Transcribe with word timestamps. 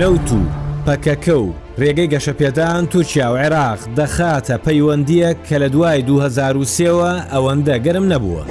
نەوت 0.00 0.32
و 0.32 0.36
پەکەکە 0.86 1.28
و 1.32 1.52
ڕێگەی 1.78 2.12
گەشەپێدان 2.14 2.86
تورکیا 2.90 3.30
و 3.32 3.36
عێراق 3.36 3.78
دەخاتە 3.98 4.58
پەیوەندیە 4.66 5.30
کە 5.48 5.56
لە 5.62 5.68
دوای 5.74 6.00
2023ەوە 6.06 7.12
ئەوەندە 7.32 7.76
گەرم 7.84 8.06
نەبووە. 8.12 8.42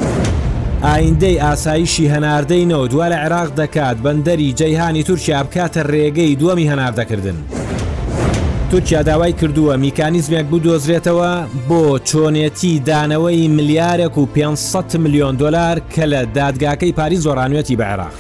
ئایندەی 0.84 1.38
ئاساییشی 1.44 2.10
هەناردەینەوە 2.14 2.88
دوای 2.92 3.10
لە 3.14 3.18
عێراق 3.24 3.50
دەکات 3.60 3.98
بەندەری 4.04 4.54
جەیهانی 4.60 5.04
تورکیا 5.04 5.42
بکاتە 5.44 5.82
ڕێگەی 5.92 6.36
دووەمی 6.42 6.70
هەناردەکردن. 6.72 7.38
تورکیا 8.72 9.02
داوای 9.02 9.34
کردووە 9.42 9.78
میکانیزمێک 9.86 10.46
بدۆزرێتەوە 10.52 11.30
بۆ 11.70 11.84
چۆنێتی 12.10 12.80
دانەوەی 12.88 13.48
ملیارێک 13.58 14.18
و 14.18 14.26
500 14.26 14.98
میلیۆن 14.98 15.36
دلار 15.36 15.78
کە 15.96 16.02
لە 16.12 16.22
دادگاکەی 16.38 16.92
پاری 16.96 17.16
زۆرانوێتی 17.22 17.76
بە 17.80 17.84
عێراق. 17.92 18.14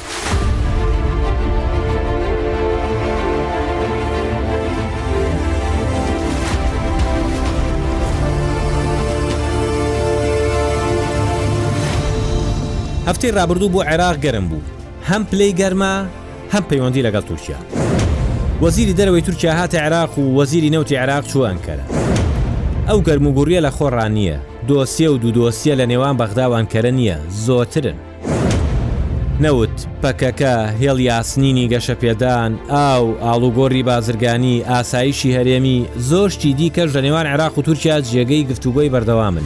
هەفتەی 13.07 13.31
ڕابردوو 13.37 13.73
بۆ 13.73 13.79
عێراق 13.89 14.15
گەرم 14.25 14.45
بوو 14.49 14.65
هەم 15.09 15.23
پلەی 15.31 15.53
گەرمە 15.59 15.93
هەم 16.53 16.63
پەیوەندی 16.69 17.05
لەگەڵ 17.07 17.23
تورکیا 17.27 17.57
وەزیری 18.61 18.95
دەرەوەی 18.99 19.25
تورکیا 19.27 19.51
هاتە 19.59 19.75
عێراق 19.83 20.11
و 20.19 20.23
وەزیری 20.37 20.69
نەوتی 20.75 20.95
عێراق 20.99 21.23
چوانکەرە 21.31 21.85
ئەو 22.89 22.99
گەرموگوڕیە 23.07 23.59
لە 23.65 23.71
خۆڕانیە 23.77 24.37
دۆسیە 24.69 25.07
و 25.11 25.17
دوو 25.21 25.31
دۆسیە 25.51 25.75
لە 25.79 25.85
نێوان 25.91 26.15
بەغداوانکەرە 26.21 26.91
نییە 26.97 27.17
زۆترن 27.45 27.97
نەوت 29.43 29.77
پەکەکە 30.03 30.55
هێڵ 30.81 30.99
یاسنینی 31.11 31.69
گەشە 31.73 31.95
پێدان 32.01 32.51
ئاو 32.71 33.05
ئاڵوگۆڕی 33.23 33.83
بازرگانی 33.87 34.63
ئاسایشی 34.69 35.35
هەرێمی 35.37 35.77
زۆشتی 36.09 36.53
دیکەش 36.59 36.89
لە 36.95 37.01
نێوان 37.05 37.25
عێراق 37.31 37.53
و 37.57 37.61
تورکیا 37.61 37.97
جێگەی 38.01 38.43
گفتوگۆی 38.51 38.89
بەردەوا 38.93 39.29
من. 39.35 39.45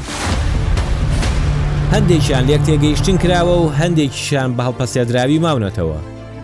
هەندێکیان 1.94 2.45
لەک 2.50 2.62
تێگەیشتن 2.68 3.18
کراوە 3.22 3.56
و 3.62 3.66
هەندێکیشان 3.80 4.50
بە 4.58 4.62
هەڵپەسێدراوی 4.68 5.44
ماونەتەوە 5.45 6.00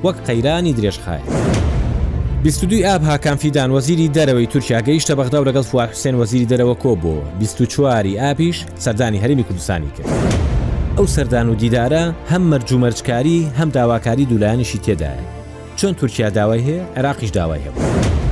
وەک 0.06 0.18
قەیرانی 0.28 0.74
درێژخای. 0.78 1.24
دوی 2.70 2.86
ئاب 2.88 3.04
هاکانفیدان 3.10 3.70
وەزیری 3.76 4.14
دەرەوەی 4.18 4.48
تورکیا 4.54 4.80
گەیشتە 4.88 5.14
بەغدا 5.20 5.38
و 5.42 5.46
لەگەڵ 5.50 5.66
فوار 5.72 5.88
حوسێن 5.94 6.16
وەزیری 6.22 6.50
دەرەوە 6.52 6.76
کۆبووە 6.84 7.24
24واری 7.42 8.20
ئاپیش 8.22 8.58
سەردانی 8.84 9.22
هەرمی 9.24 9.44
کوردستانی 9.48 9.90
کرد. 9.98 10.10
ئەو 10.98 11.08
سەردان 11.16 11.48
و 11.50 11.56
دیدارە 11.62 12.04
هەم 12.32 12.44
مەرجومەرجکاری 12.52 13.38
هەم 13.60 13.70
داواکاری 13.76 14.26
دوولایانشی 14.30 14.80
تێدایە. 14.86 15.24
چۆن 15.78 15.94
تورکیا 16.00 16.30
داوای 16.30 16.64
هەیە 16.68 16.98
عراقیش 17.00 17.30
داوای 17.38 17.62
هەبوو. 17.66 18.25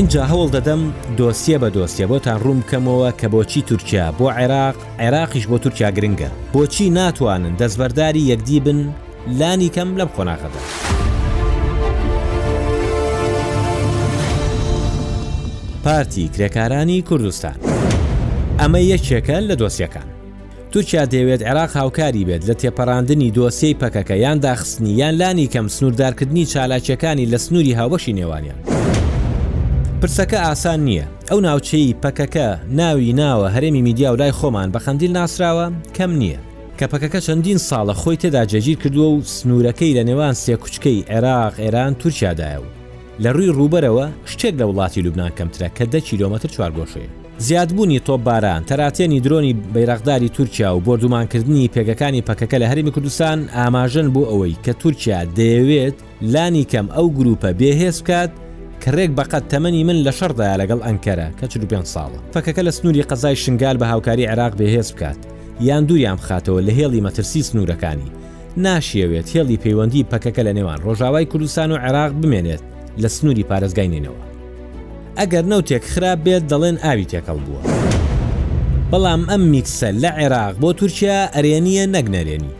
اینجا 0.00 0.26
هەوڵ 0.32 0.48
دەدەم 0.56 0.80
دۆسیە 1.18 1.58
بە 1.62 1.68
دۆسیە 1.76 2.06
بۆتان 2.10 2.38
ڕوم 2.44 2.60
کەمەوە 2.70 3.10
کە 3.20 3.26
بۆچی 3.32 3.62
تورکیا 3.68 4.06
بۆ 4.18 4.26
عێراق 4.40 4.76
عێراقیش 5.04 5.46
بۆ 5.50 5.58
تورکیا 5.64 5.90
گرنگە 5.96 6.28
بۆچی 6.54 6.86
ناتوانن 6.90 7.54
دەستبەرداری 7.60 8.22
یەکدی 8.32 8.60
بن 8.64 8.80
لانی 9.38 9.70
کەم 9.76 9.88
لەم 10.00 10.08
خۆناغەدا. 10.16 10.60
پارتی 15.84 16.24
کرێکارانی 16.34 16.98
کوردستان 17.08 17.56
ئەمە 18.60 18.80
یەکێکە 18.96 19.38
لە 19.48 19.56
دۆسیەکان 19.60 20.06
تووچیا 20.72 21.04
دەوێت 21.14 21.42
عێراق 21.48 21.70
هاوکاری 21.76 22.24
بێت 22.28 22.42
لە 22.50 22.54
تێپەڕاندنی 22.60 23.30
دۆسیەی 23.38 23.76
پەکەکە 23.80 24.14
یان 24.24 24.38
داخستنی 24.40 24.92
یان 25.00 25.14
لانی 25.20 25.46
کەم 25.52 25.66
سنووردارکردنی 25.74 26.44
چالاکیەکانی 26.52 27.28
لە 27.32 27.36
سنووری 27.44 27.74
هاوەشی 27.78 28.12
نێوانیان 28.20 28.60
پرسەکە 30.00 30.38
ئاسان 30.46 30.80
نییە 30.88 31.04
ئەو 31.30 31.38
ناوچەی 31.48 31.96
پەکەکە 32.04 32.46
ناوی 32.80 33.12
ناوە 33.20 33.48
هەرێمی 33.56 33.82
میدیا 33.88 34.12
و 34.12 34.16
لای 34.20 34.32
خۆمان 34.38 34.68
بە 34.74 34.78
خەندیل 34.86 35.12
ناسراوە 35.18 35.66
کەم 35.96 36.12
نییە 36.22 36.38
کەپەکەکە 36.78 37.20
چەندین 37.26 37.58
ساڵە 37.68 37.94
خۆی 38.00 38.16
تێدا 38.22 38.42
جەگیر 38.52 38.76
کردووە 38.82 39.08
و 39.12 39.20
سنوورەکەی 39.34 39.94
لە 39.98 40.02
نێوان 40.08 40.34
سێ 40.42 40.54
کوچکەی 40.62 41.04
عێراق 41.12 41.54
ئێران 41.62 41.94
تورکیادایە 42.00 42.58
و 42.62 42.66
لە 43.22 43.30
ڕووی 43.36 43.52
ڕوبەرەوە 43.58 44.06
شتێک 44.32 44.54
لە 44.60 44.64
وڵاتی 44.68 45.02
لوبنان 45.04 45.32
کەمترە 45.38 45.68
کە 45.78 45.84
دە 45.94 45.98
کیلومتر 46.08 46.48
چوارگۆشەیە 46.54 47.10
زیادبوونی 47.38 47.98
تۆپ 48.06 48.20
باران 48.28 48.64
تەراتێنی 48.68 49.22
درۆنی 49.24 49.56
بەیرەقداری 49.74 50.28
تورکیا 50.36 50.74
و 50.76 50.80
بردومانکردنی 50.80 51.70
پێگەکانی 51.74 52.24
پەکەکە 52.28 52.56
لە 52.62 52.66
هەرمی 52.72 52.90
کوردستان 52.94 53.38
ئاماژن 53.56 54.08
بۆ 54.14 54.22
ئەوەی 54.30 54.58
کە 54.66 54.72
تورکیا 54.82 55.20
دەیەوێت 55.36 55.96
لانی 56.32 56.64
کەم 56.72 56.86
ئەو 56.96 57.06
گروپە 57.18 57.50
بێهێز 57.58 57.98
بکات 58.02 58.30
کڕێک 58.84 59.10
بەقەت 59.18 59.44
تەمەنی 59.52 59.82
من 59.88 59.98
لە 60.06 60.12
شەردایا 60.20 60.56
لەگەڵ 60.62 60.80
ئەنکەرە 60.86 61.28
کە 61.38 61.46
5 61.66 61.86
ساڵە 61.94 62.18
فەکەکە 62.34 62.58
لە 62.66 62.70
سنووری 62.78 63.02
قەزای 63.10 63.36
شنگال 63.44 63.76
بە 63.78 63.82
هاوکاری 63.92 64.26
عراق 64.32 64.52
بەهێز 64.58 64.88
بکات 64.92 65.16
یان 65.68 65.84
دووریان 65.88 66.18
بخاتەوە 66.20 66.60
لە 66.68 66.72
هێڵی 66.78 67.02
مەترسی 67.06 67.42
سنوورەکانی 67.48 68.08
ناشیەوێت 68.66 69.28
هێڵی 69.34 69.60
پەیوەندی 69.64 70.08
پەکەکە 70.12 70.42
لە 70.48 70.52
نێوان 70.58 70.78
ڕۆژاوای 70.86 71.28
کوردستان 71.32 71.70
و 71.72 71.76
عێراق 71.86 72.12
بمێنێت 72.20 72.62
لە 73.02 73.06
سنووری 73.16 73.46
پارێزگاینینەوە 73.50 74.20
ئەگەر 75.20 75.44
نەوتێک 75.52 75.84
خراپ 75.92 76.18
بێت 76.26 76.44
دەڵێن 76.50 76.76
ئاوی 76.84 77.08
تێکەڵ 77.12 77.38
بووە 77.46 77.62
بەڵام 78.90 79.22
ئەم 79.30 79.42
میکسە 79.52 79.88
لە 80.02 80.10
عێراق 80.20 80.54
بۆ 80.62 80.68
تورکیا 80.78 81.18
ئەرێنیە 81.34 81.84
نەگنەرێنی 81.94 82.52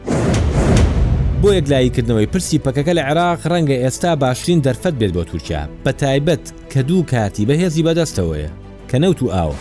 بۆ 1.45 1.51
یەکلاییکردنەوەی 1.59 2.29
پرسیپەکەکە 2.37 2.93
لە 2.99 3.03
عێراق 3.09 3.41
ڕەنگە 3.53 3.77
ئێستا 3.85 4.13
باشترین 4.23 4.61
دەرفەت 4.67 4.95
بێت 5.01 5.13
بۆ 5.17 5.25
تورکیا 5.31 5.63
بە 5.87 5.91
تایبەت 6.03 6.45
کە 6.73 6.79
دوو 6.89 7.03
کاتی 7.03 7.45
بەهێزی 7.49 7.83
بەدەستەوەیە 7.87 8.51
کە 8.93 8.97
نەوت 9.05 9.19
و 9.23 9.31
ئاوە 9.35 9.57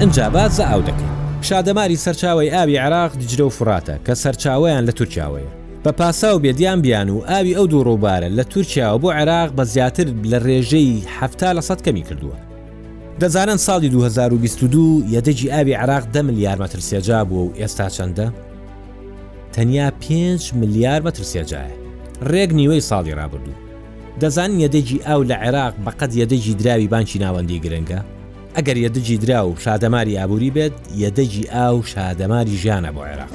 ئەنجابات 0.00 0.50
زە 0.58 0.62
ئاو 0.70 0.82
دەکەین 0.88 1.12
شادەماری 1.48 1.96
سەرچاوی 2.04 2.50
ئاوی 2.54 2.76
عراق 2.78 3.12
دجرە 3.20 3.40
و 3.40 3.50
فراتە 3.58 3.96
کە 4.06 4.12
سەرچاویان 4.22 4.84
لە 4.88 4.92
تورکیاوەیە 4.98 5.52
بە 5.84 5.90
پاسا 5.92 6.36
و 6.36 6.40
بێدیان 6.42 6.80
بیان 6.82 7.08
و 7.10 7.20
ئاوی 7.30 7.54
ئەو 7.56 7.66
دوو 7.70 7.84
ڕووبارە 7.88 8.28
لە 8.38 8.44
تورکیاوە 8.54 8.98
بۆ 9.02 9.08
عێراق 9.18 9.50
بە 9.56 9.62
زیاتر 9.74 10.06
لە 10.32 10.38
ڕێژەی 10.46 11.06
هەفتا 11.18 11.50
لە 11.58 11.60
سەد 11.68 11.80
کەمی 11.86 12.02
کردووە 12.08 12.38
دەزانن 13.20 13.58
ساڵی 13.66 13.88
2022 13.88 15.02
یەدەجی 15.16 15.48
ئاوی 15.54 15.72
عراق 15.74 16.04
دە 16.14 16.16
ملیار 16.28 16.58
مەترسێجا 16.66 17.20
بوو 17.28 17.46
و 17.48 17.52
ئێستا 17.58 17.88
چەندە 17.96 18.28
تەنیا 19.56 19.88
5 20.00 20.50
ملیار 20.62 21.00
مەترسێجایە 21.08 21.64
ڕێک 22.30 22.50
نیوەی 22.58 22.80
ساڵی 22.90 23.16
رابرردوو 23.18 23.60
دەزان 24.20 24.50
یەدەجی 24.64 24.98
ئاو 25.06 25.20
لە 25.30 25.34
عێراق 25.44 25.74
بەقەت 25.84 26.12
یەدەجی 26.20 26.54
دراوی 26.62 26.88
بانکی 26.92 27.18
ناوەندی 27.24 27.60
گرنگە 27.64 28.00
ئەگەر 28.56 28.76
یەدەجی 28.86 29.16
درا 29.22 29.40
و 29.48 29.56
شادەماری 29.64 30.18
ئابووری 30.18 30.50
بێت 30.56 30.74
یەدەجی 31.02 31.44
ئاو 31.54 31.76
شادەماری 31.92 32.54
ژیانە 32.62 32.90
بۆ 32.96 33.00
عێراق 33.08 33.32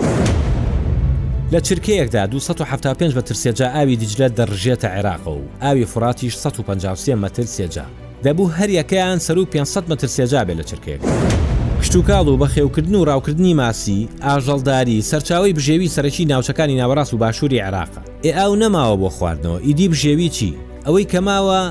لە 1.53 1.59
چرکەیەکدا 1.67 2.23
275 2.25 3.13
بە 3.17 3.21
ترسێجا 3.27 3.67
ئاوی 3.75 3.97
دیجلە 4.01 4.29
دەڕژێتە 4.37 4.87
عێراق 4.95 5.27
و 5.27 5.41
ئاوی 5.61 5.85
فراتیش 5.85 6.35
153 6.37 7.15
مەتر 7.15 7.45
سێجا 7.57 7.85
دەبوو 8.23 8.51
هەر 8.59 8.69
یەکەیان 8.69 9.19
سەر 9.27 9.37
و 9.37 9.45
500 9.45 9.85
مەتر 9.91 10.07
سێجا 10.17 10.41
بێت 10.47 10.57
لە 10.59 10.63
چرکەیەکدا 10.69 11.46
کشتتوکاڵ 11.81 12.27
و 12.27 12.37
بەخێوکردن 12.37 12.95
و 12.95 13.05
ڕاوکردنی 13.05 13.53
ماسی 13.53 14.09
ئاژەڵداری 14.23 15.01
سەرچاوی 15.09 15.53
بژێوی 15.53 15.87
سەرەکی 15.89 16.25
ناوچەکانی 16.31 16.79
ناوەڕاست 16.81 17.13
و 17.13 17.17
باشووری 17.17 17.59
عراق 17.59 17.87
ئێ 18.25 18.31
ئاو 18.37 18.55
نەماوە 18.55 18.97
بۆ 19.01 19.09
خواردنەوە 19.09 19.67
ئیدی 19.67 19.87
بژێوی 19.89 20.29
چی 20.29 20.53
ئەوەی 20.85 21.05
کەماوە 21.13 21.61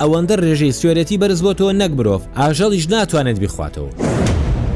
ئەوەندە 0.00 0.36
ڕێژەی 0.44 0.72
سوێرەتی 0.80 1.18
بەرز 1.22 1.40
بۆتەوە 1.46 1.72
نەک 1.80 1.92
مرۆڤ 1.98 2.22
ئاژەڵیش 2.38 2.86
ناتوانێت 2.92 3.38
بیخواتەوە. 3.44 3.90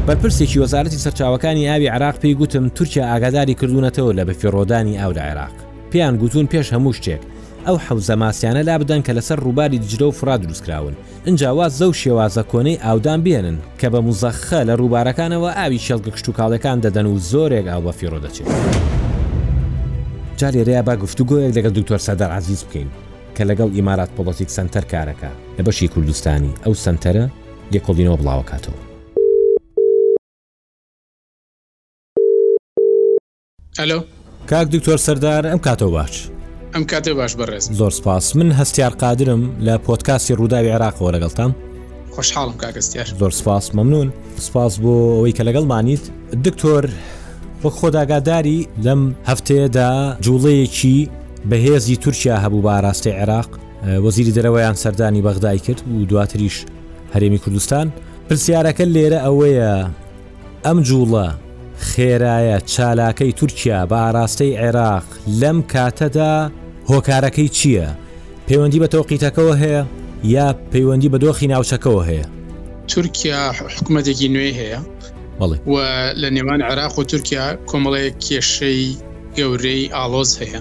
بەرپرسێکی 0.07 0.59
وەزارەتی 0.63 1.03
سەرچاوەکانی 1.05 1.69
ئاوی 1.69 1.87
عراق 1.89 2.17
پێی 2.23 2.35
گوتم 2.35 2.69
تورکیا 2.69 3.05
ئاگاداری 3.13 3.55
کردوونەتەوە 3.61 4.13
لە 4.19 4.25
بەفیڕۆدانی 4.29 4.99
ئاودا 5.01 5.23
عێراق. 5.31 5.55
پێیان 5.93 6.15
گوتون 6.21 6.47
پێش 6.53 6.67
هەموو 6.73 6.93
شتێک 6.99 7.23
ئەو 7.65 7.79
حەوزە 7.89 8.15
ماسیانە 8.21 8.63
لا 8.69 8.79
بدەن 8.79 9.03
کە 9.03 9.13
لەسەر 9.17 9.41
ڕووباری 9.41 9.79
جرە 9.91 10.03
و 10.07 10.11
فرا 10.11 10.37
دروستکراون 10.37 10.95
ئەجاواز 11.27 11.73
زەو 11.79 11.93
شێوازە 11.93 12.43
کۆنەی 12.53 12.83
ئاودان 12.85 13.25
بێنن 13.25 13.57
کە 13.81 13.87
بە 13.93 14.01
موزەخە 14.07 14.61
لە 14.69 14.75
ڕووبارەکانەوە 14.81 15.51
ئاوی 15.59 15.79
شەڵگە 15.87 16.11
کشتتوکاڵەکان 16.15 16.77
دەدەن 16.85 17.07
و 17.09 17.17
زۆرێک 17.31 17.67
ئاوە 17.73 17.93
فیرۆ 17.99 18.19
دەچێت 18.25 18.49
جارێرەیە 20.39 20.83
با 20.87 20.95
گفتوگۆیەک 21.03 21.53
لەگەڵ 21.57 21.73
دکتۆر 21.79 21.99
سەدەر 22.07 22.31
عزیز 22.39 22.65
بکەین 22.65 22.89
کە 23.37 23.43
لەگەڵ 23.51 23.69
ئیمارات 23.77 24.11
پۆڵەتیک 24.17 24.51
سنتەر 24.57 24.85
کارەکە 24.93 25.31
لە 25.59 25.63
بەشی 25.67 25.89
کوردستانی 25.95 26.53
ئەو 26.67 26.75
سنتەرە 26.85 27.27
یەکۆڵینەوە 27.75 28.17
بڵاوکاتەوە 28.21 28.81
ئەلو 33.79 34.01
کاک 34.51 34.67
دکتۆر 34.75 34.99
سەردار 35.07 35.45
ئەم 35.51 35.59
کاتەوە 35.67 35.93
باش 35.99 36.34
ئەم 36.75 36.85
کاتێ 36.93 37.09
باش 37.19 37.33
بەڕێز 37.39 37.63
زۆر 37.79 37.93
سپاس 37.99 38.27
من 38.39 38.49
هەستیار 38.59 38.93
قادرم 39.03 39.43
لە 39.67 39.75
پۆتکاسی 39.87 40.35
ڕووداوی 40.41 40.71
عێراقەوە 40.75 41.15
لەگەڵتان 41.15 41.51
خوۆشحاڵم 42.15 42.55
کاگەستیار 42.63 43.07
زۆر 43.21 43.31
سپاس 43.41 43.65
مەمنون 43.77 44.09
سپاس 44.47 44.73
بۆ 44.83 44.93
ئەوەی 45.17 45.33
کە 45.37 45.43
لەگەڵمانیت 45.49 46.05
دکتۆر 46.45 46.85
وەک 47.65 47.75
خۆداگاداری 47.81 48.59
لەم 48.85 49.03
هەفتەیەدا 49.29 49.89
جوڵەیەکی 50.25 50.97
بەهێزی 51.51 51.97
تورکیا 52.03 52.37
هەبوو 52.45 52.63
بە 52.67 52.71
ئاراستی 52.75 53.11
عێراق 53.19 53.49
وەزیری 54.05 54.35
دەرەوەیان 54.37 54.77
سەردانی 54.83 55.23
بەغدای 55.27 55.59
کرد 55.67 55.81
و 55.97 56.05
دواتریش 56.11 56.57
هەرێمی 57.15 57.39
کوردستان 57.45 57.87
پرسیارەکە 58.29 58.85
لێرە 58.95 59.21
ئەوەیە 59.27 59.73
ئەم 60.67 60.79
جوڵە 60.89 61.27
خێرایە 61.91 62.59
چالاکەی 62.73 63.33
تورکیا 63.39 63.81
بە 63.91 63.97
ئاراستەی 64.05 64.53
عێراق 64.63 65.07
لەم 65.41 65.59
کاتەدا 65.73 66.35
هۆکارەکەی 66.91 67.49
چییە 67.57 67.87
پەیوەندی 68.49 68.81
بە 68.83 68.89
تۆقیتەکەەوە 68.95 69.55
هەیە 69.63 69.83
یا 70.37 70.47
پەیوەندی 70.73 71.09
بە 71.13 71.19
دۆخی 71.25 71.51
ناوچەکەەوە 71.53 72.03
هەیە 72.11 72.27
تورکیا 72.93 73.43
حکوومەتێکی 73.77 74.29
نوێ 74.35 74.51
هەیە 74.61 74.81
و 75.71 75.75
لە 76.21 76.29
نێوان 76.37 76.61
عراق 76.71 76.93
و 76.99 77.05
تورکیا 77.11 77.47
کۆمەڵەیە 77.71 78.11
کێشەی 78.27 78.83
گەورەی 79.37 79.83
ئالۆز 79.97 80.31
هەیە 80.41 80.61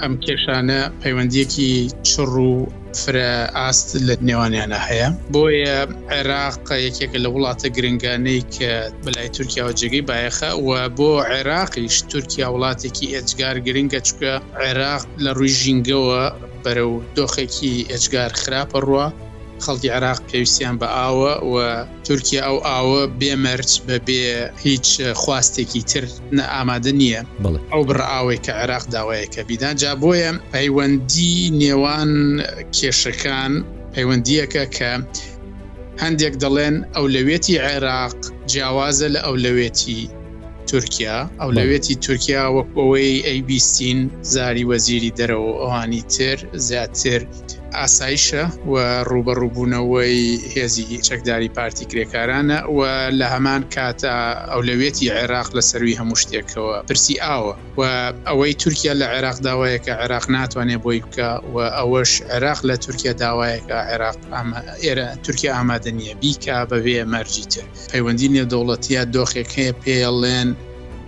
ئەم 0.00 0.12
کێشانە 0.24 0.80
پەیوەندیەکی 1.02 1.70
چڕ 2.08 2.30
و 2.50 2.52
فرە 3.02 3.30
ئاست 3.58 3.88
لە 4.06 4.14
نێوانیانە 4.28 4.78
هەیە 4.88 5.08
بۆیە 5.34 5.78
عێراق 6.14 6.68
یەکێکە 6.86 7.18
لە 7.24 7.28
وڵاتە 7.34 7.66
گرنگانەی 7.76 8.40
کە 8.54 8.72
بەلای 9.04 9.28
تورکیاوە 9.36 9.72
جێگەی 9.80 10.04
بایەخە 10.08 10.50
و 10.66 10.70
بۆ 10.98 11.10
عێراقیش 11.30 11.96
تورکیا 12.12 12.46
وڵاتێکی 12.54 13.06
ئەجگار 13.14 13.56
گرنگە 13.66 14.00
چکە 14.08 14.32
عێراق 14.62 15.02
لە 15.24 15.30
ڕووی 15.36 15.54
ژینگەوە 15.60 16.22
بەرە 16.64 16.84
و 16.92 16.94
دۆخێکی 17.16 17.74
ئەجگار 17.92 18.30
خراپە 18.42 18.78
ڕووە 18.86 19.06
خەڵکی 19.66 19.88
عراق 19.96 20.18
پێویستیان 20.30 20.74
بە 20.80 20.88
ئاوە 20.96 21.34
و 21.52 21.54
تورکیا 22.06 22.40
ئەو 22.48 22.56
ئاوە 22.68 23.02
بێمەرج 23.20 23.72
بە 23.86 23.96
بێ 24.06 24.22
هیچ 24.66 24.88
خواستێکی 25.22 25.82
تر 25.90 26.04
نە 26.36 26.44
ئامادە 26.54 26.92
نییە 27.00 27.20
ئەو 27.72 27.82
بڕاوێک 27.88 28.40
کە 28.46 28.52
عراق 28.62 28.84
داوایەکە 28.94 29.40
بیدان 29.48 29.74
جا 29.82 29.92
بۆیە 30.02 30.30
پەیوەندی 30.52 31.36
نێوان 31.60 32.10
کێشەکان 32.76 33.52
پەیوەندیەکە 33.94 34.64
کە 34.76 34.92
هەندێک 36.02 36.34
دەڵێن 36.42 36.76
ئەو 36.94 37.04
لەوێتی 37.14 37.56
عێراق 37.66 38.16
جیاوازە 38.50 39.08
لە 39.14 39.20
ئەو 39.26 39.34
لەوێتی 39.44 40.00
تورکیا 40.70 41.18
ئەو 41.40 41.50
لەوێتی 41.58 41.94
تورکیا 42.04 42.44
وەک 42.56 42.68
ئەوەی 42.78 43.16
ئەیبیستین 43.28 44.00
زاری 44.34 44.64
وەزیری 44.70 45.12
دەرەوە 45.18 45.50
ئەوانی 45.60 46.02
تر 46.14 46.36
زیاتر 46.68 47.20
ئاسایشە 47.76 48.44
و 48.72 48.74
ڕوبەڕووبوونەوەی 49.10 50.24
هێزی 50.54 50.86
چەکداری 51.08 51.48
پارتی 51.58 51.84
کرێکارانە 51.90 52.58
و 52.76 52.80
لە 53.18 53.26
هەمان 53.34 53.62
کاتە 53.74 54.14
ئەولەوێتی 54.52 55.10
عێراق 55.16 55.48
لە 55.56 55.62
سەروی 55.70 55.98
هەموو 56.00 56.20
شتێکەوە 56.22 56.76
پرسی 56.88 57.16
ئاوە 57.26 57.54
و 57.78 57.82
ئەوەی 58.28 58.54
تورکیا 58.62 58.94
لە 59.00 59.06
عێراق 59.14 59.38
داوایەکە 59.46 59.92
عێراق 60.02 60.24
ناتوانێت 60.36 60.80
بۆی 60.84 61.00
بکە 61.04 61.30
و 61.54 61.56
ئەوەش 61.78 62.10
عێراق 62.32 62.58
لە 62.68 62.74
تورکیا 62.84 63.12
داوایەکە 63.22 63.76
عێراق 63.90 64.16
ئێرە 64.84 65.08
تورکیا 65.24 65.52
ئامادە 65.56 65.90
نیە 65.98 66.14
بیکە 66.22 66.56
بەوێ 66.70 66.98
مەرجیتر 67.12 67.66
پەیوەندی 67.92 68.28
نێ 68.34 68.44
دەوڵەتیە 68.52 69.02
دۆخێک 69.14 69.48
هەیە 69.58 69.72
پێڵێن 69.82 70.50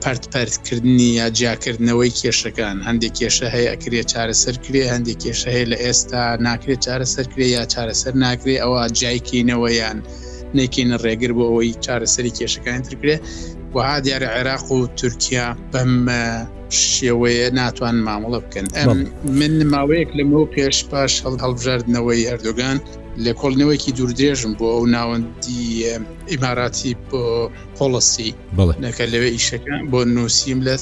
پارتپەرکردنی 0.05 1.11
یا 1.21 1.27
جیاکردنەوەی 1.39 2.13
کێشەکان 2.21 2.77
هەندێک 2.89 3.13
کێشە 3.19 3.47
هەیە 3.55 3.69
ئەکرێ 3.73 4.03
چارەسەر 4.13 4.55
کرێ 4.65 4.83
هەندێک 4.95 5.19
کێشە 5.23 5.49
هەیە 5.55 5.67
لە 5.73 5.77
ئێستا 5.85 6.25
ناکرێت 6.49 6.81
چارەسەر 6.87 7.27
کرێ 7.33 7.47
یا 7.57 7.65
چارەسەر 7.73 8.13
ناکرێ 8.27 8.57
ئەوە 8.65 8.83
جایکینەوەیان 9.01 9.99
نێکینە 10.57 10.97
ڕێگر 11.05 11.33
بۆ 11.37 11.45
ئەوەی 11.51 11.73
چارەسەری 11.85 12.33
کێشەکان 12.39 12.81
ترکرێ 12.87 13.17
وها 13.75 13.97
دیارە 14.05 14.29
عێراق 14.37 14.65
و 14.77 14.81
تورکیا 15.01 15.47
بەم 15.73 15.93
شێوەیە 16.93 17.47
ناتوان 17.61 17.97
مامەڵە 18.07 18.39
بکەن 18.45 18.67
من 19.41 19.55
ماوەیەک 19.73 20.11
لەمە 20.19 20.43
پێش 20.55 20.77
پاش 20.91 21.13
هەڵ 21.25 21.35
هەڵبژاردنەوەی 21.45 22.23
هەردوگان 22.31 22.77
لە 23.25 23.33
کۆڵنەوەیکی 23.41 23.93
دووردێژم 23.99 24.53
بۆ 24.59 24.67
ئەو 24.75 24.85
ناوەندی 24.97 25.65
ئیماراتی 26.31 26.93
بۆ 27.11 27.23
پۆلسی 27.77 28.31
نەکە 28.85 29.05
لەوێ 29.13 29.31
ئیشەکان 29.37 29.83
بۆ 29.91 30.01
نووسیم 30.17 30.59
لە 30.67 30.75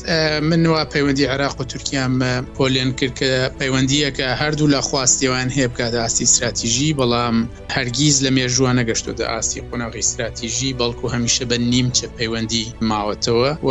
من 0.49 0.63
وا 0.73 0.83
پەیوەندی 0.93 1.25
عراق 1.33 1.55
و 1.61 1.65
تورکیام 1.73 2.13
پۆلێن 2.57 2.91
کرد 2.99 3.15
کە 3.21 3.31
پەیوەندیەکە 3.59 4.29
هەردوو 4.43 4.73
لە 4.75 4.81
خواستێوان 4.89 5.49
هەیە 5.57 5.69
بکات 5.73 5.95
ئاستی 6.03 6.25
استراتیژی 6.29 6.89
بەڵام 6.99 7.37
هەرگیز 7.77 8.17
لە 8.25 8.31
مێژوان 8.37 8.77
نەگەشتۆدا 8.81 9.25
ئاستی 9.33 9.61
قۆناغی 9.69 10.01
استراتیژی 10.05 10.71
بەڵکو 10.81 11.07
هەمیشە 11.15 11.45
بە 11.51 11.57
نیمچە 11.73 12.07
پەیوەندی 12.17 12.65
ماوەتەوە 12.91 13.51
و 13.67 13.71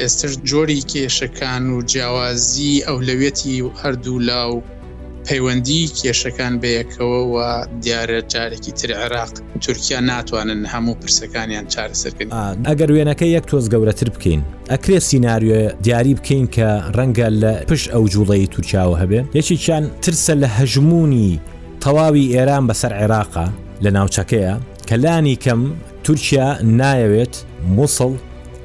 ئێستش 0.00 0.32
جۆری 0.50 0.80
کێشەکان 0.90 1.64
و 1.74 1.78
جیاوازی 1.92 2.74
ئەولەوێتی 2.88 3.54
هەردوو 3.82 4.18
لاو 4.28 4.54
پەیوەندی 5.28 5.90
کێشەکان 5.98 6.54
بەیەکەوە 6.62 7.20
و 7.34 7.64
دیارە 7.82 8.20
جارێکی 8.32 8.72
تر 8.78 8.90
عێراق 9.00 9.32
تورکیا 9.62 10.00
ناتوانن 10.10 10.62
هەموو 10.72 10.94
پرسەکانیان 11.02 11.66
چارەسەرکن 11.72 12.28
ئەگەر 12.68 12.90
وێنەکە 12.94 13.22
یەک 13.36 13.44
تۆز 13.50 13.64
گەورەتر 13.72 14.08
بکەین 14.14 14.40
ئەکرێ 14.70 14.98
سناریۆ 15.10 15.60
دیاری 15.84 16.14
بکەین 16.18 16.46
کە 16.56 16.68
ڕەنگە 16.96 17.28
لە 17.42 17.52
پشت 17.70 17.88
ئەو 17.94 18.04
جوڵەی 18.12 18.48
تورکیاوە 18.54 18.96
هەبێ 19.02 19.20
یەکی 19.38 19.56
چیان 19.64 19.84
ترسە 20.02 20.32
لە 20.42 20.48
هەژمونی 20.58 21.30
تەواوی 21.82 22.26
ئێران 22.34 22.64
بەسەر 22.68 22.92
عێراقا 23.00 23.46
لە 23.84 23.90
ناوچەکەیە 23.96 24.54
کەلانی 24.90 25.36
کەم 25.44 25.60
تورکیا 26.04 26.48
نایەوێت 26.80 27.34
مووسڵ 27.76 28.12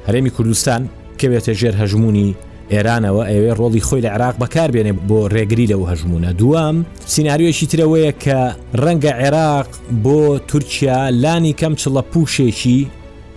هەرێمی 0.06 0.30
کوردستان 0.36 0.82
کەوێتە 1.20 1.52
ژێر 1.60 1.74
هەژمونی 1.82 2.30
ئێرانەوە 2.72 3.22
ئەوێ 3.30 3.52
ڕۆڵی 3.58 3.80
خۆی 3.86 4.02
لە 4.06 4.10
عراق 4.14 4.34
بەکاربێنێ 4.42 4.92
بۆ 5.08 5.20
ڕێگری 5.34 5.66
لەو 5.72 5.82
هەژمونە 5.90 6.30
دوام 6.40 6.76
سناریۆشی 7.12 7.66
ترەوەیە 7.72 8.12
کە 8.24 8.38
ڕەنگە 8.82 9.12
عێراق 9.22 9.68
بۆ 10.04 10.18
تورکیا 10.48 10.98
لانی 11.22 11.54
کەم 11.60 11.72
چڵە 11.82 12.02
پوشێکی 12.10 12.80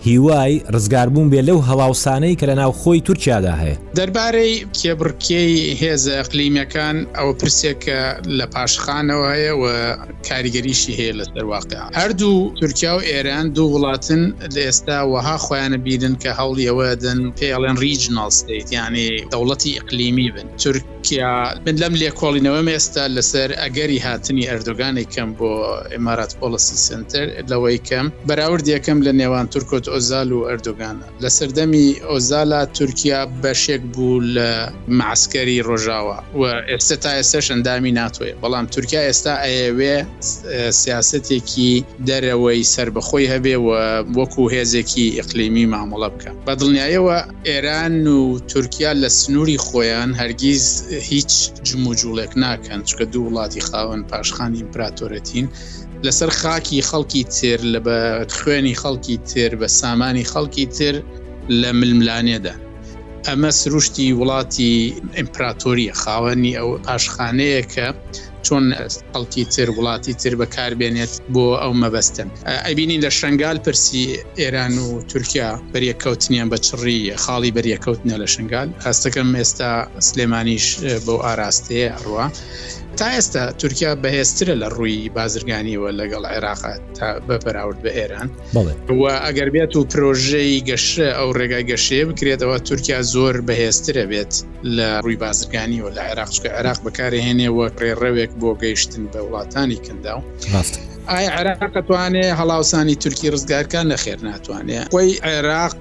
هیوای 0.06 0.62
ڕزگاربوون 0.76 1.28
بێ 1.32 1.42
لەو 1.48 1.60
هەڵاوسانەی 1.70 2.36
کە 2.40 2.46
لە 2.50 2.56
ناو 2.62 2.72
خۆی 2.82 3.00
تورکیادا 3.08 3.54
هەیە 3.64 3.76
دەربارەی 4.00 4.54
کێبڕکەی 4.80 5.54
هێز 5.82 6.04
ئەقلیمیەکان 6.18 6.98
ئەوە 7.18 7.34
پرسێکە 7.40 8.02
لە 8.38 8.46
پاشخانەوە 8.54 9.26
هەیە 9.36 9.54
و 9.62 9.66
کاریگەریشی 10.30 10.94
هەیە 11.00 11.14
لە 11.20 11.26
دەرواقع 11.36 11.82
هەردوو 12.00 12.52
تورکیا 12.60 12.94
و 12.98 13.02
ئێران 13.12 13.46
دوو 13.56 13.70
وڵاتن 13.76 14.24
لە 14.56 14.62
ئێستا 14.68 15.00
وەها 15.14 15.38
خۆیانە 15.46 15.80
بیرن 15.86 16.16
کە 16.24 16.30
هەوڵی 16.40 16.64
ئەوەدن 16.70 17.20
پێڵێن 17.40 17.78
ریجنال 17.86 18.32
ستیت 18.40 18.68
ینی 18.78 19.10
دەوڵەتی 19.32 19.72
ئەقلیمی 19.78 20.28
بن 20.36 20.48
تورک 20.64 20.86
من 21.68 21.76
لەم 21.80 21.96
لێکۆڵینەوەم 22.02 22.68
ئێستا 22.72 23.06
لەسەر 23.16 23.50
ئەگەری 23.62 24.00
هاتنی 24.06 24.46
ئەردۆگانێکم 24.50 25.28
بۆ 25.40 25.52
ئمارات 25.96 26.32
پۆلسی 26.42 26.76
سنتەر 26.88 27.28
لەوەی 27.52 27.78
کەم 27.90 28.06
بەراوردیەکەم 28.28 28.98
لە 29.06 29.12
نێوان 29.20 29.48
تورکۆت 29.54 29.86
ئۆزال 29.94 30.30
و 30.34 30.42
ئەردۆگانە 30.50 31.08
لە 31.24 31.28
سەردەمی 31.38 31.88
ئۆزالا 32.10 32.62
تورکیا 32.78 33.22
بەشێک 33.44 33.82
بوو 33.94 34.20
لە 34.36 34.52
معسکەری 35.00 35.64
ڕۆژاوە 35.68 36.18
و 36.36 36.44
ئێستا 36.72 36.96
تا 37.04 37.12
ئێستاش 37.20 37.46
ئەندامی 37.54 37.92
ناتوێ 38.00 38.32
بەڵام 38.42 38.66
تورکیا 38.76 39.02
ئێستا 39.08 39.34
ئەوێ 39.46 39.96
سیاستێکی 40.82 41.74
دەرەوەی 42.08 42.62
سربەخۆی 42.76 43.26
هەبێ 43.34 43.56
و 43.68 43.70
وەکو 44.18 44.44
هێزێکی 44.56 45.06
ئقلیمی 45.20 45.66
مامەڵە 45.74 46.10
بکە 46.14 46.32
بە 46.48 46.54
دڵنیایەوە 46.60 47.18
ئێران 47.50 48.08
و 48.18 48.40
تورکیا 48.54 48.92
لە 49.02 49.10
سنووری 49.22 49.58
خۆیان 49.68 50.10
هەرگیز 50.22 50.68
هیچ 51.10 51.32
جموجوڵێک 51.68 52.32
ناکەن 52.44 52.82
چکە 52.90 53.06
دوو 53.14 53.26
وڵاتی 53.30 53.62
خاوەن 53.70 54.02
پاشخانی 54.12 54.60
ئیمپراتۆرەتین 54.62 55.48
لەسەر 56.06 56.30
خاکی 56.40 56.80
خەڵکی 56.90 57.24
تێر 57.38 57.60
لە 57.74 57.80
بە 57.86 58.00
خوێنی 58.38 58.76
خەڵکی 58.82 59.18
تێر 59.30 59.52
بە 59.62 59.68
سامانی 59.80 60.26
خەڵکی 60.32 60.66
تر 60.78 60.96
لە 61.62 61.70
ململانێدا 61.80 62.54
ئەمە 63.28 63.52
سروشتی 63.60 64.16
وڵاتی 64.20 64.74
ئیمپراتۆریە 65.20 65.94
خاوەنی 66.02 66.54
ئەو 66.58 66.70
پاشخانەیە 66.86 67.62
کە 67.74 67.88
چۆن 68.46 68.66
قڵکی 69.16 69.44
تر 69.56 69.68
وڵاتی 69.78 70.14
تر 70.24 70.34
بەکاربێنێت 70.42 71.14
بۆ 71.34 71.46
ئەو 71.62 71.72
مەبەستن 71.84 72.28
ئەبینین 72.68 73.00
لە 73.06 73.12
شنگال 73.20 73.58
پرسی 73.66 74.04
ئێران 74.42 74.74
و 74.86 74.90
تورکیا 75.12 75.48
بەریەکەوتنیان 75.74 76.48
بە 76.52 76.58
چڕی 76.68 77.00
خاڵی 77.24 77.52
بەریەکەوتنە 77.58 78.16
لە 78.24 78.28
شنگال 78.34 78.70
هەستەکەم 78.88 79.30
ئێستا 79.40 79.72
سلێمانیش 80.08 80.66
بۆ 81.06 81.16
ئاراستەیە 81.26 81.90
ڕوە 82.06 82.26
تا 82.98 83.08
ئێستا 83.18 83.44
تورکیا 83.60 83.92
بەهێسترە 84.04 84.54
لە 84.62 84.68
ڕووی 84.76 85.10
بازرگانیەوە 85.18 85.90
لەگەڵ 86.00 86.24
عێراقا 86.34 86.74
تا 86.98 87.08
بەپراورد 87.28 87.80
بە 87.84 87.92
ئێران 87.98 88.28
و 89.00 89.04
ئەگەر 89.26 89.50
بێت 89.56 89.74
و 89.76 89.82
پرۆژەی 89.92 90.54
گەشە 90.70 91.08
ئەو 91.18 91.30
ڕێگای 91.38 91.66
گەشەیە 91.72 92.04
بکرێتەوە 92.10 92.58
تورکیا 92.68 93.00
زۆر 93.14 93.36
بەهێسترە 93.48 94.06
بێت 94.12 94.34
لە 94.76 94.88
ڕووی 95.04 95.18
بازرگانیەوە 95.26 95.90
لە 95.98 96.02
عێراقچکە 96.08 96.50
عێراق 96.56 96.80
بەکارهێنێ 96.86 97.50
وە 97.58 97.68
ڕێڕەوێک 97.82 98.32
بۆ 98.42 98.50
گەیشتن 98.62 99.04
بە 99.14 99.20
وڵاتانی 99.26 99.80
کنداو. 99.86 100.20
ئایا 101.12 101.30
عێراق 101.38 101.76
توانێ 101.88 102.26
هەڵاوسانی 102.40 102.96
تورکی 103.04 103.28
ڕزگارکان 103.36 103.86
نەخێر 103.94 104.20
ناتوانێت 104.30 104.88
خۆی 104.94 105.10
عێراق 105.28 105.78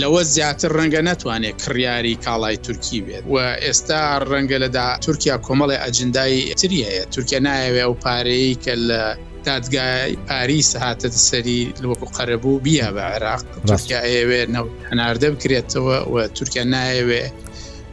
لەوە 0.00 0.22
زیاتر 0.34 0.70
ڕەنگە 0.78 1.00
ناتوانێت 1.08 1.56
کڕیاری 1.64 2.14
کاڵای 2.24 2.56
تورکی 2.66 3.00
بێت 3.06 3.24
و 3.32 3.36
ئێستا 3.64 4.02
ڕەنگە 4.32 4.58
لەدا 4.64 4.88
تورکیا 5.06 5.36
کۆمەڵی 5.46 5.76
ئەجندای 5.84 6.38
تری 6.60 6.80
هەیە 6.88 7.04
تورکیا 7.14 7.40
نایەوێ 7.46 7.84
و 7.90 7.94
پارەی 8.04 8.50
کە 8.64 8.74
لە 8.90 9.02
دادگای 9.48 10.10
پاریس 10.28 10.70
هاتت 10.84 11.14
سەری 11.28 11.62
وەکو 11.90 12.06
قەرەبوو 12.16 12.62
بیا 12.66 12.88
بە 12.96 13.02
عێراق 13.12 13.42
تورکیا 13.68 14.00
ئەوێ 14.12 14.40
هەناردە 14.90 15.28
بکرێتەوە 15.32 15.96
و 16.12 16.16
تورکیا 16.36 16.64
نایەوێ 16.74 17.24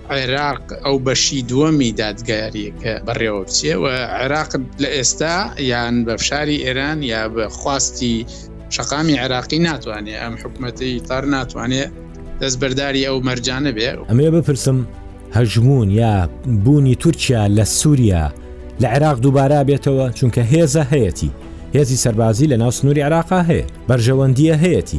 عێراق 0.10 0.62
ئەو 0.86 0.96
بەشی 1.06 1.40
دووەمی 1.50 1.92
دادگاریەکە 2.02 2.94
بەڕێوە 3.08 3.42
بچێەوە 3.48 3.96
عێراق 4.20 4.52
لە 4.84 4.90
ئێستا 4.98 5.38
یان 5.72 5.96
بە 6.06 6.14
فشاری 6.22 6.58
ئێران 6.66 7.00
یا 7.14 7.22
بە 7.36 7.44
خواستی 7.60 8.26
شقامی 8.76 9.16
عێراقی 9.22 9.60
ناتوانێت 9.70 10.20
ئەم 10.22 10.36
حکوومەتی 10.42 11.00
تار 11.08 11.24
ناتوانێت 11.36 11.92
دەست 12.42 12.58
بەرداری 12.62 13.02
ئەو 13.08 13.18
مەرجانە 13.28 13.72
بێ 13.78 13.90
ئەمێ 14.12 14.28
بپرسم 14.38 14.78
هەژمون 15.38 15.90
یا 16.02 16.16
بوونی 16.64 16.96
تورکیا 16.96 17.44
لە 17.58 17.64
سووریا 17.78 18.26
لە 18.82 18.88
عێراق 18.94 19.18
دووبارە 19.26 19.60
بێتەوە 19.70 20.06
چونکە 20.18 20.42
هێزە 20.52 20.84
هەیەی 20.94 21.32
هێزی 21.76 21.98
سەربازی 22.04 22.48
لە 22.52 22.58
ناو 22.62 22.72
سنووری 22.78 23.04
عراقا 23.08 23.42
هەیە 23.50 23.68
بەرژەوەندیە 23.90 24.56
هەیەی 24.66 24.98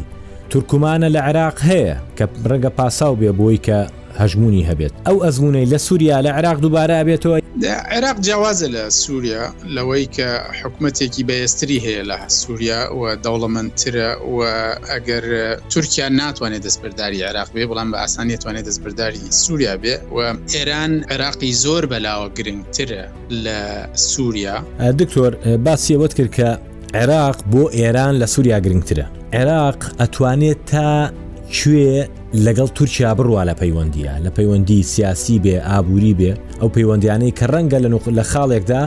تورکمانە 0.51 1.09
لە 1.15 1.21
عێراق 1.27 1.57
هەیە 1.71 1.97
کە 2.17 2.25
ڕەنگە 2.49 2.71
پاساو 2.79 3.15
بێ 3.21 3.33
بۆی 3.41 3.59
کە 3.67 3.81
هەژمونی 4.19 4.67
هەبێت 4.71 4.93
ئەو 5.09 5.17
ئەزمونەی 5.25 5.67
لە 5.73 5.77
سووریا 5.87 6.19
لە 6.23 6.29
عراق 6.39 6.59
دووبارە 6.65 6.97
بێتەوە 7.09 7.39
عێراق 7.91 8.17
جیاوازە 8.27 8.69
لە 8.75 8.89
سووریا 8.91 9.45
لەوەی 9.77 10.07
کە 10.17 10.29
حکوومەتێکی 10.61 11.23
بەێستری 11.29 11.79
هەیە 11.87 12.03
لە 12.11 12.19
سووریا 12.41 12.81
و 12.99 13.03
دەوڵەمەندترە 13.25 14.11
و 14.35 14.39
ئەگەر 14.93 15.25
تورکیا 15.71 16.09
ناتوانێت 16.09 16.63
دەستبەرداری 16.67 17.21
عراق 17.29 17.49
بێ 17.55 17.65
بڵام 17.71 17.89
بە 17.95 17.99
ئاسانی 18.03 18.37
توانێت 18.37 18.65
دەستبەرداری 18.69 19.21
سووریا 19.43 19.75
بێ 19.83 19.95
و 20.15 20.19
ئێران 20.55 20.93
عێراقی 21.13 21.53
زۆر 21.65 21.83
بەلاوە 21.93 22.29
گرنگترە 22.39 23.05
لە 23.45 23.59
سووریا 24.11 24.57
دکتۆر 25.01 25.31
باسیەوەت 25.67 26.13
کرد 26.19 26.33
کە 26.39 26.49
عێراق 26.99 27.37
بۆ 27.53 27.63
ئێران 27.79 28.15
لە 28.23 28.27
سووریا 28.33 28.59
گرنگترە 28.67 29.07
عێراق 29.35 29.81
ئەتوانێت 30.03 30.61
تا 30.67 31.11
کوێ 31.59 31.99
لەگەڵ 32.47 32.69
تورکیا 32.77 33.11
بڕوا 33.19 33.43
لە 33.51 33.55
پەیوەندیە 33.61 34.13
لە 34.25 34.31
پەیوەندی 34.37 34.83
سیاسی 34.93 35.41
بێ 35.45 35.57
ئابووری 35.69 36.15
بێ 36.21 36.33
ئەو 36.61 36.69
پەیوەندیانەی 36.77 37.33
کە 37.39 37.47
ڕەنگە 37.53 37.79
لە 37.85 37.89
لە 38.19 38.25
خاڵێکدا 38.33 38.83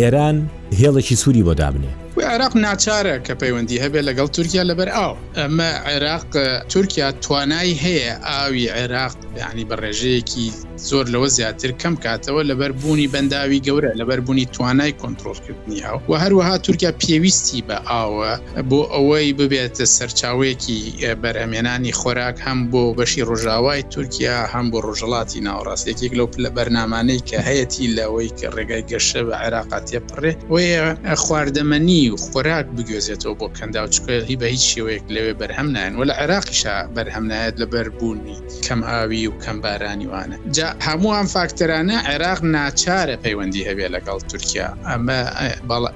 ئێران 0.00 0.36
هێڵێکی 0.74 1.16
سووری 1.22 1.42
بۆ 1.48 1.54
دابنێ 1.60 1.90
عراق 2.34 2.54
ناچارە 2.66 3.16
کە 3.26 3.32
پەیوەندی 3.42 3.78
هەبێت 3.84 4.04
لەگەڵ 4.08 4.28
تورکیا 4.36 4.62
لەبەر 4.70 4.88
ئاو 4.88 5.14
ئەمە 5.38 5.70
عێراق 5.90 6.24
تورکیا 6.72 7.12
توانای 7.12 7.72
هەیە 7.84 8.12
ئاوی 8.28 8.66
عێراق 8.78 9.14
ینی 9.42 9.64
بەڕێژەیەکی 9.70 10.44
زۆر 10.90 11.06
لەوە 11.14 11.28
زیاتر 11.38 11.70
کەم 11.82 11.94
کاتەوە 12.04 12.42
لەبەر 12.50 12.72
بوونی 12.72 13.08
بەنداوی 13.14 13.60
گەورە 13.66 13.90
لەبەر 14.00 14.20
بوونی 14.20 14.46
توانای 14.56 14.92
کۆنتترۆلکردنی 15.02 15.78
ئەو 15.86 15.98
و 16.10 16.14
هەروەها 16.24 16.54
تورکیا 16.66 16.92
پێویستی 17.02 17.60
بە 17.68 17.76
ئاوە 17.90 18.30
بۆ 18.70 18.80
ئەوەی 18.94 19.28
ببێتە 19.38 19.84
سەرچاوەیەکی 19.96 20.78
بەرهمێنانی 21.22 21.92
خۆراک 22.00 22.36
هەم 22.46 22.58
بۆ 22.72 22.82
بەشی 22.98 23.22
ڕۆژاوای 23.30 23.82
تورکیا 23.94 24.36
هەم 24.52 24.66
بۆ 24.72 24.78
ڕۆژەڵاتی 24.86 25.40
ناوەڕاستێکی 25.46 26.14
لەو 26.18 26.28
لە 26.44 26.50
بەرنمانەی 26.56 27.20
کە 27.28 27.36
هەیەی 27.48 27.88
لەوەی 27.96 28.30
کە 28.38 28.46
ڕێگای 28.56 28.82
گەشە 28.90 29.20
بە 29.28 29.34
عێراقاتێ 29.42 29.98
پڕێ 30.08 30.32
و 30.50 30.54
ئەوەیە 30.58 31.14
خواردەمەنی 31.24 32.02
و 32.12 32.16
خۆراک 32.26 32.66
بگوێزێتەوە 32.76 33.34
بۆ 33.40 33.46
کەندا 33.58 33.80
و 33.84 33.88
چکێتی 33.94 34.36
بە 34.40 34.46
هیچ 34.54 34.64
شێوەیەک 34.72 35.04
لەوێ 35.14 35.32
بەرهەم 35.40 35.68
نایەن 35.76 35.94
وە 35.98 36.04
لە 36.10 36.14
عێراقیشا 36.20 36.76
بەرهەم 36.96 37.24
نایەت 37.32 37.54
لە 37.62 37.66
بەربوونی 37.72 38.36
کەم 38.66 38.80
ئاوی 38.90 39.26
و 39.30 39.34
کەم 39.44 39.58
بارانی 39.64 40.08
وانە 40.12 40.36
جا 40.56 40.68
هەموو 40.86 41.14
ئەم 41.18 41.28
فاکتەرانە 41.34 41.96
عێراق 42.10 42.40
ناچارە 42.54 43.16
پەیوەندی 43.24 43.62
هەبێ 43.68 43.86
لەگەڵ 43.94 44.18
تورکیا 44.30 44.68
ئەمە 44.90 45.20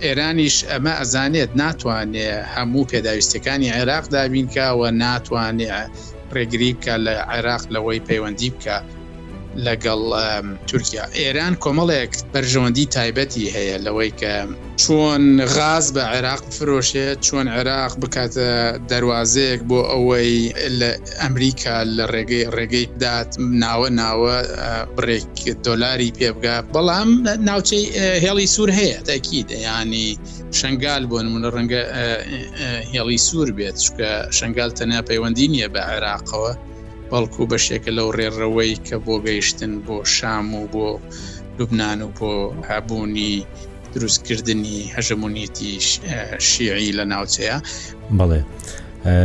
ئێرانیش 0.05 0.57
ئەمە 0.71 0.93
ئەزانێت 1.01 1.51
ناتوانێ 1.63 2.29
هەموو 2.55 2.89
پێداویستەکانی 2.93 3.73
عێراق 3.77 4.05
دابینکەوە 4.15 4.89
ناتوانێ 5.03 5.67
ڕێگری 6.35 6.71
بکە 6.77 6.95
لە 7.07 7.15
عێراق 7.31 7.63
لەوەی 7.75 8.01
پەیوەندی 8.09 8.51
بکە 8.55 8.79
لەگەڵ 9.67 10.03
تورکیا 10.71 11.05
ئێران 11.21 11.55
کۆمەڵێک 11.65 12.13
بەرژەوەندی 12.33 12.87
تایبەتی 12.97 13.45
هەیە 13.57 13.77
لەوەی 13.87 14.13
کە 14.21 14.35
چۆن 14.83 15.25
غاز 15.57 15.85
بە 15.95 16.05
عێراق 16.13 16.43
فرۆشێت 16.57 17.19
چۆن 17.27 17.47
عێراق 17.57 17.93
بکاتە 18.03 18.51
دەواازەیەک 18.91 19.61
بۆ 19.71 19.81
ئەوەی 19.93 20.33
لە 20.81 20.91
ئەمریکا 21.23 21.77
لە 21.97 22.05
ڕێگەی 22.15 22.45
ڕێگەی 22.57 22.87
دات 23.03 23.31
ناوە 23.63 23.89
ناوە 24.01 24.37
بڕێک 24.97 25.39
دۆلاری 25.67 26.09
پێبگا 26.19 26.57
بەڵام 26.75 27.09
ناوچەی 27.49 27.85
هێڵی 28.25 28.47
سوور 28.55 28.71
هەیە 28.81 28.97
تاکیید 29.09 29.49
ینی 29.67 30.09
شنگال 30.59 31.03
بۆن 31.11 31.27
منە 31.35 31.49
ڕەنگە 31.55 31.83
هێڵی 32.95 33.19
سوور 33.27 33.49
بێت 33.57 33.77
چکە 33.85 34.11
شنگال 34.39 34.71
تەنیا 34.79 35.01
پەیوەندی 35.09 35.47
نییە 35.55 35.69
بە 35.75 35.81
عێراقەوە 35.91 36.53
بەڵکو 37.13 37.43
بەشێکە 37.53 37.91
لەو 37.99 38.09
ڕێڕەوەی 38.19 38.75
کە 38.87 38.97
بۆ 39.05 39.15
گەیشتن 39.27 39.73
بۆ 39.87 39.97
شام 40.17 40.47
و 40.61 40.63
بۆ 40.75 40.89
لوبناان 41.59 42.01
و 42.07 42.09
بۆ 42.19 42.33
هابوونی 42.69 43.35
دروستکردنی 43.95 44.77
هەژەمونیتی 44.97 45.73
شیعی 46.49 46.93
لە 46.99 47.05
ناوچەیە 47.13 47.57
بڵێ 48.19 48.41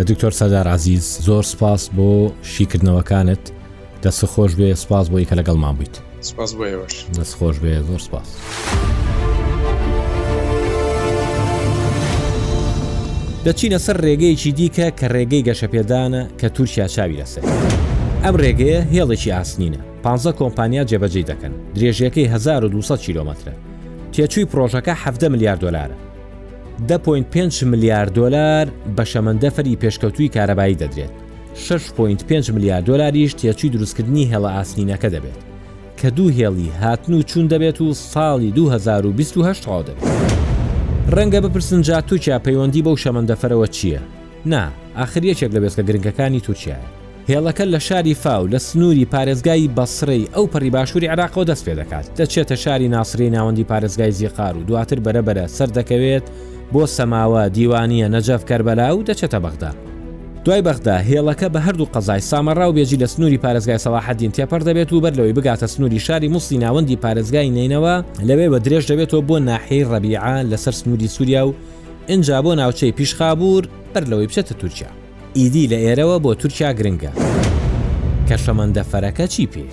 دکتۆر 0.10 0.34
سەدار 0.40 0.68
عزیز 0.78 1.04
زۆر 1.28 1.44
سپاس 1.54 1.82
بۆ 1.98 2.10
شیکردنەوەکانت 2.56 3.44
دەست 4.04 4.22
خۆش 4.34 4.52
بێ 4.60 4.70
سپاس 4.84 5.06
بۆی 5.12 5.26
کە 5.30 5.34
لەگەڵمان 5.40 5.74
بوویت 5.78 5.96
سپاس 6.30 6.52
بۆ 6.58 6.66
دەست 7.20 7.34
خۆش 7.40 7.56
بێ 7.64 7.74
زۆر 7.90 8.02
سپاس. 8.08 8.30
دەچینە 13.48 13.78
سەر 13.86 13.98
ڕێگەیەکی 14.06 14.52
دیکە 14.60 14.88
کە 15.00 15.08
ڕێگەی 15.16 15.46
گەشەپێدانە 15.48 16.22
کە 16.40 16.48
تورکیا 16.56 16.88
چاوی 16.96 17.20
لەسەر. 17.22 17.44
ئەم 18.24 18.36
ڕێگەیە 18.42 18.80
هێڵێکی 18.94 19.32
ئاسنینە 19.36 19.80
15 20.04 20.34
کۆمپانیا 20.40 20.84
جێبەجێ 20.90 21.24
دەکەن 21.32 21.54
درێژیەکەی 21.76 22.26
1200 22.28 22.98
کیلومترە 23.06 23.54
تێچووی 24.14 24.46
پرۆژەکە 24.52 24.94
7 24.96 25.24
میلیارد 25.32 25.62
دلارە 25.66 25.96
10.5 26.90 27.64
میلیارد 27.64 28.14
دلار 28.14 28.66
بە 28.98 29.04
شەمەندەفەری 29.14 29.78
پێشکەوتوی 29.84 30.32
کارەبایی 30.36 30.78
دەدرێت 30.82 31.14
6.5 31.70 32.50
میلیارد 32.52 32.86
دلاریش 32.86 33.34
تێچووی 33.40 33.70
دروستکردنی 33.72 34.30
هێڵە 34.32 34.50
ئاسنینەکە 34.58 35.10
دەبێت 35.16 35.40
کە 36.00 36.08
دوو 36.16 36.30
هێڵی 36.38 36.70
هاتن 36.82 37.14
و 37.14 37.22
چوون 37.30 37.48
دەبێت 37.54 37.82
و 37.82 37.94
ساڵی 38.14 38.52
2020 38.56 39.62
دەبێت. 39.90 40.27
ڕەنگە 41.16 41.40
بپرسن 41.46 41.82
جا 41.82 42.02
تووچیا 42.02 42.40
پەیوەندی 42.40 42.82
بەو 42.86 42.98
شەمەندەفەرەوە 43.04 43.68
چییە؟ 43.72 44.00
نا 44.52 44.62
ئاخریەکێک 44.98 45.52
لە 45.56 45.60
بێستکە 45.64 45.84
گرنگەکانی 45.88 46.42
تووچایە 46.42 46.88
هێڵەکە 47.30 47.62
لە 47.66 47.80
شاری 47.88 48.14
فاو 48.24 48.44
لە 48.54 48.58
سنووری 48.68 49.08
پارێزگای 49.14 49.70
بەسڕی 49.78 50.30
ئەو 50.36 50.46
پەری 50.54 50.70
باشووری 50.76 51.08
عراقەوە 51.14 51.46
دەست 51.50 51.64
پێ 51.66 51.72
دەکات 51.80 52.06
دەچێتە 52.20 52.52
شاری 52.64 52.88
ناسری 52.96 53.30
ناوەندی 53.36 53.68
پارێزگای 53.72 54.12
زیقار 54.20 54.56
و 54.58 54.64
دواتر 54.70 55.00
بەرەبرە 55.06 55.46
سەر 55.58 55.70
دەکەوێت 55.78 56.26
بۆ 56.74 56.82
سەماوە 56.98 57.44
دیوانیە 57.56 58.08
نەجەف 58.16 58.42
کەربەلا 58.50 58.90
و 58.96 59.04
دەچێتە 59.10 59.40
بەغدا 59.44 59.72
دوای 60.48 60.62
بەخدا 60.62 60.98
هێڵەکە 61.10 61.50
بە 61.54 61.60
هەردوو 61.66 61.92
قەزای 61.94 62.22
سامەڕاو 62.30 62.76
بێژی 62.78 63.00
لە 63.02 63.06
سنووری 63.14 63.40
پارێزگای 63.44 63.80
سەڵاحدین 63.86 64.32
تێپەر 64.38 64.62
دەبێت 64.68 64.94
و 64.94 65.02
بەر 65.02 65.14
لەوەی 65.18 65.34
بگاتە 65.38 65.66
سنووری 65.74 66.00
شاری 66.00 66.28
موسی 66.34 66.58
ناوەندی 66.64 67.02
پارێزگای 67.04 67.50
نینەوە 67.58 67.96
لەوێ 68.30 68.48
بە 68.54 68.60
درێژ 68.66 68.84
دەبێتەوە 68.92 69.24
بۆ 69.30 69.38
ناحەی 69.50 69.86
ڕەبیعا 69.92 70.38
لەسەر 70.52 70.74
سنووری 70.82 71.08
سووریا 71.16 71.44
و 71.48 71.54
ئنج 72.12 72.32
بۆ 72.44 72.52
ناوچەی 72.60 72.92
پیشخابور 72.98 73.64
بەر 73.94 74.04
لەوەی 74.12 74.28
بچێتە 74.32 74.54
تورکیا 74.60 74.90
ئیدی 75.38 75.68
لە 75.72 75.78
ئێرەوە 75.86 76.18
بۆ 76.24 76.32
تورکیا 76.42 76.72
گرنگە 76.78 77.12
کە 78.28 78.36
شەمەندە 78.46 78.84
فەرەکە 78.92 79.26
چی 79.34 79.46
پێ؟ 79.54 79.68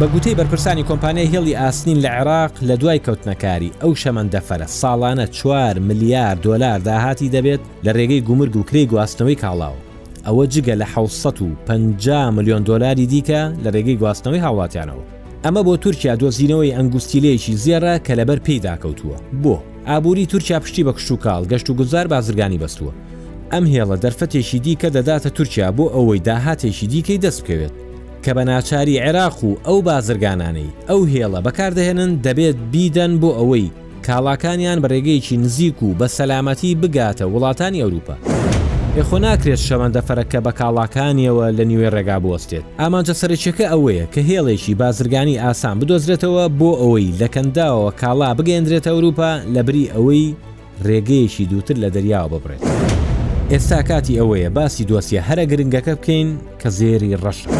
بە 0.00 0.06
گوتەی 0.12 0.34
بەرپرسانی 0.38 0.82
کۆمپانیای 0.90 1.28
هێڵی 1.32 1.56
ئاسنین 1.60 1.98
لە 2.04 2.08
عێراق 2.16 2.50
لە 2.68 2.74
دوای 2.80 2.98
کەوتنەکاری 3.06 3.72
ئەو 3.82 3.92
شەمەندەفەرە 4.02 4.68
ساڵانە 4.80 5.26
چوار 5.38 5.78
ملیار 5.78 6.34
دلار 6.44 6.78
داهاتی 6.88 7.28
دەبێت 7.34 7.60
لە 7.84 7.90
ڕێگەی 7.96 8.24
گومر 8.28 8.48
گوکری 8.56 8.86
گواستنەوەی 8.92 9.38
کاڵاو 9.42 9.76
ئەوە 10.26 10.44
جگە 10.54 10.74
لە 10.80 10.84
1950 10.96 12.30
میلیۆن 12.30 12.62
دلاری 12.62 13.06
دیکە 13.06 13.40
لە 13.64 13.70
ڕێگەی 13.74 13.98
گواستنەوەی 14.02 14.42
هاوڵاتیانەوە 14.46 15.04
ئەمە 15.44 15.62
بۆ 15.66 15.76
تورکیا 15.78 16.14
دۆزینەوەی 16.22 16.74
ئەنگستیلەیەکی 16.76 17.54
زیێرە 17.64 17.98
کە 18.06 18.12
لەبەر 18.20 18.38
پێیداکەوتووە 18.46 19.16
بۆ 19.42 19.56
ئابووری 19.88 20.26
تورکیا 20.26 20.60
پشتی 20.60 20.84
بە 20.84 20.92
کشتتوکال 20.96 21.42
گەشت 21.52 21.70
و 21.70 21.74
گوزار 21.74 22.06
بازرگانی 22.06 22.58
بەستووە 22.58 22.92
ئەم 23.52 23.64
هێڵە 23.74 23.96
دەرفەتێکی 24.04 24.58
دیکە 24.64 24.88
دەداتە 24.96 25.30
تورکیا 25.36 25.68
بۆ 25.76 25.84
ئەوەی 25.94 26.20
داهاتێکی 26.28 26.86
دیکەی 26.92 27.18
دەست 27.24 27.42
بکەوێت 27.44 27.83
کە 28.24 28.34
بە 28.36 28.44
ناچاری 28.44 28.98
عێراق 29.00 29.44
و 29.44 29.56
ئەو 29.66 29.82
بازرگانانەی 29.82 30.72
ئەو 30.88 31.00
هێڵە 31.12 31.38
بەکاردەهێنن 31.46 32.12
دەبێت 32.26 32.56
بیدەن 32.72 33.12
بۆ 33.20 33.30
ئەوەی 33.38 33.66
کاڵاکانیان 34.06 34.78
بەڕێگەیەکی 34.82 35.32
نزیک 35.36 35.82
و 35.82 35.94
بە 36.00 36.06
سەلامەتی 36.16 36.72
بگاتە 36.82 37.22
وڵاتانی 37.32 37.82
ئەوروپا. 37.82 38.16
یخۆ 38.98 39.18
ناکرێت 39.24 39.60
شەوەندە 39.68 40.00
فەرەکە 40.08 40.40
بە 40.46 40.52
کاڵاکانیەوە 40.60 41.46
لە 41.58 41.64
نیوێ 41.70 41.88
ڕێگا 41.94 42.18
بوەستێت 42.24 42.64
ئامانجە 42.80 43.14
سەرچەکە 43.22 43.66
ئەوەیە 43.72 44.04
کە 44.14 44.20
هێڵێکی 44.28 44.74
بازرگانی 44.80 45.38
ئاسان 45.44 45.74
بدۆزرێتەوە 45.80 46.44
بۆ 46.58 46.70
ئەوەی 46.82 47.08
لەکەنداوە 47.20 47.90
کاڵا 48.00 48.30
بگەێندرێتە 48.38 48.90
ئەوروپا 48.94 49.30
لە 49.54 49.60
بری 49.66 49.90
ئەوەی 49.94 50.24
ڕێگەیەکی 50.86 51.44
دووتر 51.50 51.76
لە 51.84 51.88
دەریاوە 51.96 52.28
ببرێت. 52.34 52.62
ئێستا 53.52 53.80
کاتی 53.88 54.18
ئەوەیە 54.20 54.50
باسی 54.58 54.84
دۆسیە 54.90 55.20
هەرە 55.28 55.44
گرنگەکە 55.52 55.92
بکەین 55.98 56.28
کە 56.62 56.68
زێری 56.78 57.12
ڕەشە. 57.24 57.50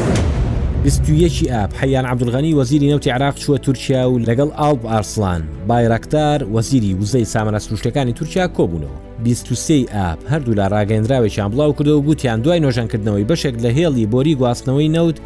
بیستویەکی 0.84 1.48
ئاپ 1.50 1.70
حەیان 1.80 2.06
عبدولغانی 2.06 2.54
وەزیری 2.64 2.84
نەوتی 2.92 3.06
عراق 3.08 3.34
چووە 3.38 3.58
تورکیا 3.60 4.10
و 4.12 4.18
لەگەڵ 4.18 4.50
ئالب 4.60 4.86
ئارسلان 4.86 5.42
بایرەکتار 5.68 6.42
وەزیری 6.54 6.94
وزەی 7.00 7.24
سامانە 7.34 7.58
سروشتەکانی 7.58 8.12
تورکیا 8.12 8.48
کۆبوونەوە. 8.48 9.34
سی 9.54 9.86
ئاپ 9.92 10.18
هەردوو 10.32 10.54
لە 10.54 10.68
ڕاگەندراوێکیان 10.72 11.50
بڵاو 11.52 11.76
کردەوە 11.80 11.96
و 11.98 12.02
گوتیان 12.02 12.40
دوای 12.42 12.60
نۆژانکردنەوەی 12.60 13.28
بەشێک 13.28 13.62
لە 13.62 13.72
هێڵی 13.72 14.06
بۆری 14.12 14.34
گواستنەوەی 14.36 14.88
نەوت 14.96 15.16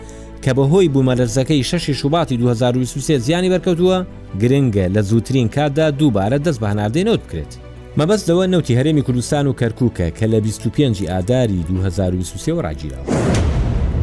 کە 0.45 0.49
بەهۆی 0.55 0.89
بوومەلەرزەکەی 0.95 1.63
6 1.65 1.91
شوباتی 1.91 2.37
2023 2.37 3.19
زیانی 3.19 3.51
بەرکەوتووە 3.59 4.07
گرنگە 4.41 4.89
لە 4.97 5.01
زووترین 5.03 5.49
کاتدا 5.49 5.91
دووبارە 5.91 6.39
دەست 6.47 6.61
بە 6.63 6.67
هەناردێنەوت 6.73 7.21
بکرێت. 7.27 7.53
مەبەستەوە 7.99 8.47
نەوتی 8.53 8.79
هەرێمی 8.83 9.03
کوردستان 9.03 9.47
و 9.47 9.53
کەرکووکە 9.61 10.09
کە 10.19 10.23
لە 10.33 10.39
25 10.41 11.05
ئاداری 11.09 11.63
2023 11.69 12.63
ڕاگیرەوە. 12.63 13.13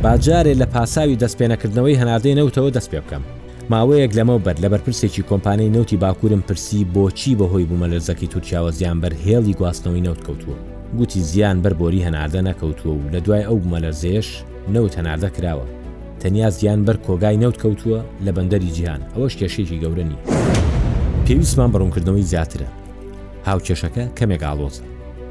باجارێ 0.04 0.54
لە 0.62 0.66
پاساوی 0.74 1.18
دەستپێنەکردنەوەی 1.24 2.00
هەناردەی 2.02 2.38
نەوتەوە 2.40 2.70
دەست 2.78 2.90
پێ 2.92 3.00
بکەم 3.04 3.24
ماوەیەک 3.72 4.12
لەمە 4.18 4.38
بەر 4.46 4.56
لە 4.64 4.68
بەرپرسێکی 4.74 5.24
کۆمپانیای 5.30 5.72
نەوتی 5.76 5.98
باکوورم 6.04 6.42
پرسی 6.48 6.86
بۆچی 6.96 7.34
بەهۆی 7.40 7.66
بوومە 7.70 7.88
لەرزەکەی 7.92 8.28
تورکیاوە 8.34 8.72
زیان 8.80 8.98
بەر 9.04 9.14
هێڵی 9.26 9.58
گواستنەوەی 9.60 10.02
نەوت 10.08 10.22
کەوتووە 10.28 10.58
گوتی 10.98 11.20
زیان 11.20 11.58
بەربۆری 11.64 12.06
هەناردە 12.08 12.42
نەکەوتووە 12.48 12.94
و 12.98 13.10
لە 13.14 13.20
دوای 13.26 13.44
ئەو 13.48 13.58
بوومە 13.62 13.80
لەرزێش 13.86 14.28
نەوت 14.76 14.94
هەناردە 15.00 15.30
کراوە 15.36 15.66
تەنیا 16.22 16.50
زیان 16.58 16.86
بەر 16.86 16.98
کۆگای 17.08 17.38
نەوت 17.44 17.58
کەوتووە 17.64 18.00
لە 18.26 18.32
بەندەری 18.36 18.72
جیهان 18.76 19.02
ئەوەش 19.16 19.34
کێشێکی 19.40 19.82
گەورەنی 19.84 20.20
پێویستمان 21.26 21.70
بڕوونکردنەوەی 21.74 22.28
زیاترە 22.32 22.68
هاوکێشەکە 23.48 24.04
کەمێک 24.18 24.42
ئاڵۆزە 24.48 24.84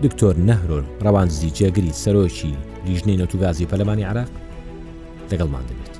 دکتۆر 0.02 0.34
نەهرۆر 0.48 0.84
ڕەوان 1.04 1.28
زیجێگری 1.38 1.92
سەرۆکی 2.02 2.54
لیژنەی 2.86 3.16
نەتوگازی 3.22 3.66
پەلمانی 3.70 4.08
عراق 4.10 4.30
لەگەڵمان 5.32 5.64
دەبێت. 5.68 5.92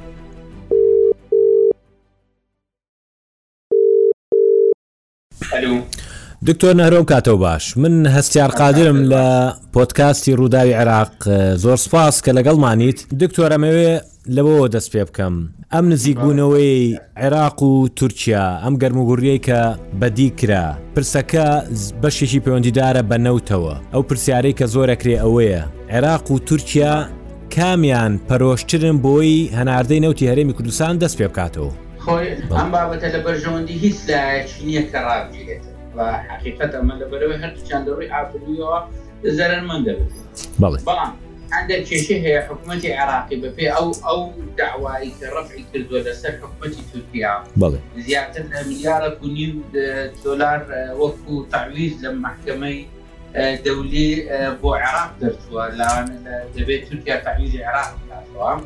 دکتۆر 6.48 6.74
نەرۆ 6.80 7.00
کاتەوە 7.10 7.38
باش 7.46 7.64
من 7.82 7.94
هەستیار 8.16 8.50
قادرم 8.60 8.98
لە 9.12 9.26
پۆتکاستی 9.74 10.32
ڕووداوی 10.40 10.74
عێراق 10.80 11.12
زۆر 11.62 11.76
سپاس 11.84 12.14
کە 12.24 12.30
لەگەڵمانیت 12.38 12.98
دکتۆرەمەوێ 13.22 13.92
لەوەوە 14.36 14.66
دەست 14.74 14.88
پێ 14.92 15.04
بکەم 15.08 15.34
ئەم 15.72 15.84
نزیک 15.92 16.16
بوونەوەی 16.20 16.98
عێراق 17.20 17.62
و 17.62 17.88
تورکیا 17.96 18.44
ئەم 18.64 18.74
گەرموگوڕیەی 18.82 19.40
کە 19.46 19.60
بەدیکرا 20.00 20.64
پرسەکە 20.94 21.46
بەشێکی 22.02 22.40
پەیوەندیدارە 22.44 23.02
بە 23.10 23.16
نەوتەوە 23.26 23.74
ئەو 23.92 24.02
پرسیارەی 24.08 24.54
کە 24.58 24.66
زۆرەکرێ 24.74 25.16
ئەوەیە 25.22 25.62
عێراق 25.94 26.30
و 26.30 26.38
تورکیا 26.38 26.94
کامیان 27.54 28.16
پەرۆشترن 28.28 28.96
بۆی 29.02 29.50
هەناردەی 29.58 30.00
نەوتی 30.04 30.26
هەرێمی 30.30 30.54
کوردستان 30.58 30.94
دەست 31.02 31.16
پێ 31.18 31.26
بکاتەوە 31.30 31.70
ئەم 32.58 32.68
بابەتە 32.74 33.08
لە 33.14 33.18
بەرژەوەندی 33.26 33.76
هیچ 33.84 33.96
لایەکی 34.08 34.60
نییە 34.66 34.82
کە 34.90 34.98
ڕابگیرێت 35.06 35.64
و 35.96 36.00
حقیقەت 36.30 36.70
ئەمە 36.76 36.94
لە 37.00 37.04
بەرەوەی 37.10 37.38
هەر 37.42 37.52
چندەوەی 37.68 38.08
ئاپلیەوە 38.14 38.78
زەرەر 39.38 39.60
من 39.68 39.80
دەبێت 39.86 40.12
بەڵام 40.86 41.10
هەندێک 41.52 41.82
کێشی 41.88 42.16
هەیە 42.24 42.40
حکوومەتی 42.48 42.92
عراقی 43.00 43.36
بەپێ 43.44 43.66
ئەو 43.76 43.88
ئەو 44.06 44.20
داوایی 44.58 45.12
کە 45.18 45.26
ڕفعی 45.36 45.64
کردووە 45.70 45.98
لەسەر 46.06 46.32
حکوومەتی 46.42 46.82
تورکیا 46.90 47.32
زیاتر 48.06 48.42
لە 48.52 48.58
میلیارە 48.68 49.08
و 49.22 49.26
نیم 49.36 49.54
دلار 50.24 50.60
وەکو 51.00 51.34
تعویز 51.52 51.92
لە 52.04 52.08
محکمەی 52.24 52.78
دەولی 53.64 54.06
بۆ 54.62 54.68
عێراق 54.80 55.10
دەرتووە 55.20 55.62
لاوان 55.78 56.08
دەبێت 56.54 56.82
تورکیا 56.88 57.16
تاویلی 57.24 57.58
عێراق 57.66 57.90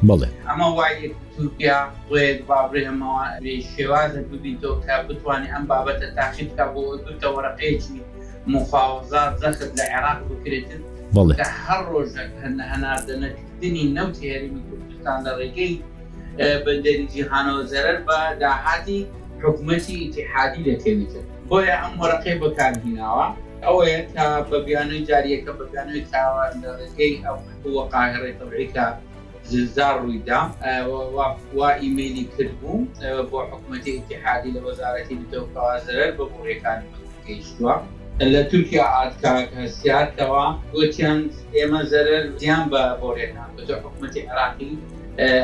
بڵێ 0.08 0.28
ئەمە 0.48 0.68
وای 0.78 0.96
تورکیا 1.36 1.78
بێت 2.10 2.38
بابرێ 2.48 2.80
ئەمەوە 2.88 3.24
شێوازە 3.72 4.20
ببییتۆ 4.30 4.70
کە 4.84 4.94
بتوانانی 5.08 5.48
ئەم 5.54 5.64
بابەتە 5.70 6.08
تاخیبکە 6.18 6.64
بۆ 6.74 6.82
دوتە 7.06 7.26
وەرەقەیەکی 7.34 7.98
مفاوزات 8.54 9.32
زەخت 9.42 9.70
لە 9.78 9.84
عێراق 9.94 10.18
بکرێتن 10.30 10.80
بەڵێ 11.14 11.34
هەر 11.64 11.80
ڕۆژێک 11.92 12.30
هەنە 12.42 12.64
هەناردەنەکردنی 12.72 13.84
نەوتێریمی 13.96 14.62
کوردستان 14.68 15.18
لە 15.26 15.32
ڕێگەی 15.38 15.72
بە 16.64 16.72
دەریجی 16.84 17.22
هانەوە 17.30 17.62
زەرەر 17.72 17.98
بە 18.08 18.18
داهاتی 18.42 19.00
حکوومەتی 19.42 19.94
ئتیحادی 20.04 20.60
دەکەویتە 20.68 21.20
بۆیە 21.50 21.74
ئەم 21.82 21.92
وەرەقەی 22.00 22.36
بەکارهیناوە 22.42 23.26
ئەوەیە 23.66 23.98
تا 24.14 24.26
بە 24.50 24.58
بیانەی 24.66 25.02
جاریەکە 25.08 25.50
بە 25.58 25.64
بیانەوەی 25.70 26.04
چاوە 26.12 26.44
لە 26.62 26.70
ڕێگەی 26.80 27.14
ئەووە 27.24 27.82
قاهڕێتەڕێکا 27.92 28.86
زلزار 29.50 29.94
ڕوویدا 30.02 30.40
وا 31.58 31.68
ئیمەیلی 31.82 32.24
کرد 32.34 32.52
بوو 32.60 32.78
بۆ 33.30 33.38
حکوومەتی 33.50 33.90
اتحادی 33.98 34.50
لە 34.56 34.60
وەزارەتی 34.66 35.14
دەوکوازرەر 35.32 36.10
بە 36.18 36.24
بۆڕێکانی 36.32 36.88
گەیشتووە 37.26 37.74
لە 38.32 38.40
تورکیا 38.50 38.86
ئاتکاکەسیارکەوە 38.96 40.44
گوتیان 40.72 41.18
ئێمە 41.56 41.80
زەرەر 41.92 42.22
زیان 42.40 42.62
بە 42.72 42.82
بۆڕێنان 43.00 43.50
بەجە 43.56 43.76
حکوومەتی 43.84 44.22
عراقی 44.30 44.72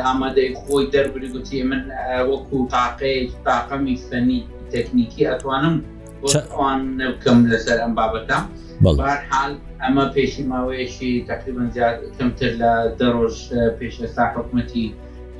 ئامادەی 0.05 0.49
خۆی 0.61 0.87
دەربری 0.95 1.29
گوتی 1.35 1.63
من 1.71 1.83
وەکو 2.31 2.59
تاقەیە 2.75 3.21
تاقەمی 3.47 3.97
فەنی 4.09 4.41
تەکنیکی 4.73 5.23
ئەتوانم 5.31 5.77
بکەم 6.25 7.39
لەسەر 7.53 7.77
ئەم 7.83 7.93
بابەتە 7.99 8.39
حال 9.31 9.53
ئەمە 9.83 10.05
پێشی 10.17 10.43
ماوەیەشی 10.53 11.13
تقریبان 11.31 11.69
کەمتر 12.17 12.51
لە 12.61 12.73
دەڕۆژ 13.01 13.37
پێشستا 13.79 14.25
حکوومەتی 14.35 14.87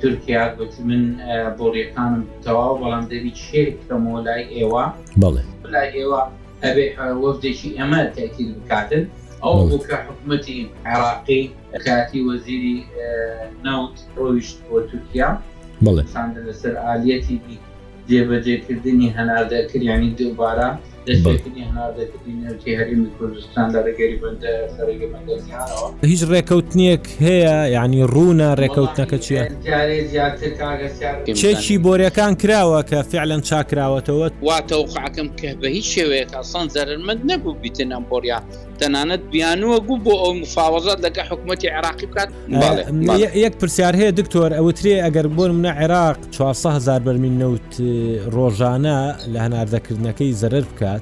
تورکیا 0.01 0.43
گوت 0.57 0.73
من 0.87 1.03
بۆڕیەکانم 1.57 2.23
تەواو 2.45 2.79
بەڵام 2.81 3.05
دەبی 3.11 3.33
شێکەمەوە 3.45 4.19
لای 4.27 4.43
ئێوە 4.55 4.85
لای 5.73 5.89
ئێوە 5.97 6.21
ئەبێ 6.63 6.87
وەفدێکی 7.23 7.69
ئەمە 7.79 8.01
تاکیل 8.17 8.49
بکاتن 8.59 9.03
ئەو 9.43 9.55
بکە 9.71 9.97
حکوومەتی 10.07 10.59
عێراقی 10.87 11.43
کاتی 11.85 12.19
وەزیری 12.29 12.77
ناوت 13.65 13.95
ڕۆیشت 14.19 14.57
بۆ 14.67 14.77
تورکیا 14.91 15.29
بڵێ 15.83 16.03
لەسەر 16.49 16.73
ئالەتی 16.83 17.37
جێبەجێکردنی 18.11 19.13
هەناردەکردیانی 19.17 20.15
دووبارە 20.17 20.67
هیچ 26.03 26.23
ڕێکەوتنیەک 26.33 27.03
هەیە 27.25 27.55
یعنی 27.75 27.99
ڕوونە 28.13 28.49
ڕێکەوتنەکە 28.61 29.17
چیە 29.25 29.41
چێکی 31.41 31.77
بۆریەکان 31.85 32.33
کراوە 32.41 32.79
کە 32.89 32.99
فعلەن 33.11 33.41
چاکراوەتەوە 33.49 34.27
واتە 34.49 34.75
وقعکەم 34.81 35.29
کە 35.39 35.49
بە 35.61 35.65
هیچ 35.77 35.87
شێوەیە 35.95 36.25
ئاسان 36.35 36.67
زەرمەند 36.75 37.21
نەبوو 37.29 37.53
بیتن 37.61 37.89
ئەم 37.95 38.03
بۆریا 38.11 38.39
تەنانەت 38.81 39.23
بیانوە 39.31 39.77
گوو 39.87 39.97
بۆ 40.05 40.13
ئەو 40.23 40.33
مفاوەزات 40.41 40.99
لەگە 41.05 41.21
حکوومەتتی 41.29 41.67
عراقی 41.77 42.05
بکات 42.11 42.29
یەک 43.43 43.53
پرسیار 43.61 43.93
هەیە 44.01 44.11
دکتۆر 44.19 44.49
ئەوترێ 44.59 44.93
ئەگەر 45.05 45.27
بۆن 45.37 45.51
منە 45.61 45.71
عێراق 45.81 46.17
400 46.31 46.69
هزار 46.77 46.99
بەرمین 47.05 47.35
نەوت 47.41 47.69
ڕۆژانە 48.35 48.97
لە 49.33 49.39
هەناردەکردنەکەی 49.45 50.31
زەرر 50.41 50.65
بکات 50.71 50.94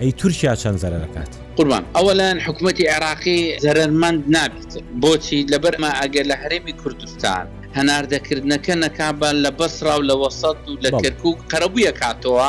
ئەی 0.00 0.12
تورکیا 0.12 0.52
چەند 0.62 0.78
زەرە 0.82 0.98
دەکات 1.04 1.28
قوربان 1.56 1.84
ئەوەلەن 1.96 2.38
حکوومەتتی 2.46 2.84
عێراقی 2.94 3.40
زەرمەند 3.64 4.20
نابێت 4.36 4.72
بۆچی 5.02 5.38
لەبەرمە 5.52 5.90
ئەگەر 6.00 6.24
لە 6.30 6.36
هەرێمی 6.42 6.74
کوردستان 6.82 7.44
هەناردەکردنەکە 7.78 8.74
نەکبان 8.84 9.36
لە 9.44 9.50
بەسرا 9.58 9.94
و 9.98 10.02
لە 10.10 10.14
وەسەد 10.22 10.58
و 10.70 10.72
لە 10.84 10.90
کەرکک 11.02 11.36
قەرەبووە 11.52 11.92
کاتەوە 12.00 12.48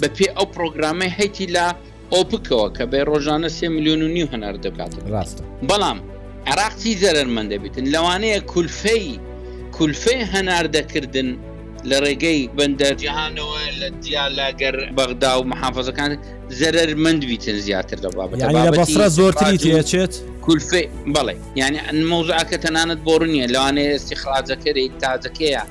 بە 0.00 0.08
پێ 0.16 0.26
ئەو 0.36 0.46
پرۆگرامەی 0.54 1.10
هەیتی 1.18 1.46
لە 1.56 1.66
ئۆپکەوە 2.14 2.66
کە 2.76 2.84
بێ 2.90 3.00
ڕۆژانە 3.10 3.48
سێ 3.56 3.66
میلیۆن 3.74 4.00
و 4.06 4.08
نیو 4.16 4.26
هەنار 4.32 4.54
دەکات 4.66 4.92
ڕاستە 5.14 5.42
بەڵام 5.70 5.98
عراقی 6.50 6.92
زەرمەند 7.02 7.48
دەبێتن 7.52 7.84
لەوانەیە 7.94 8.38
کولفەی 8.52 9.06
کولفەی 9.76 10.20
هەناردەکردن 10.34 11.28
لە 11.88 11.98
ڕێگەی 12.06 12.40
بەندەرجیهانەوە 12.58 13.60
لە 13.80 13.88
دیالاگەر 14.04 14.76
بەغدا 14.98 15.32
و 15.40 15.44
محافظەکان 15.52 16.12
زەرەر 16.60 16.90
مندویتن 17.04 17.58
زیاتر 17.66 17.98
لە 18.04 18.08
بابەتە 18.16 19.06
زۆرتری 19.18 19.58
تێچێت 19.64 20.12
کولفێ 20.44 20.82
بڵێ 21.14 21.34
ینی 21.60 21.80
مۆزعکە 22.10 22.56
تەنانەت 22.64 23.00
بۆڕنیە 23.06 23.46
لەوانێ 23.54 23.82
ئێستی 23.92 24.16
خراجەکەی 24.22 24.86
تازەکەیە 25.02 25.62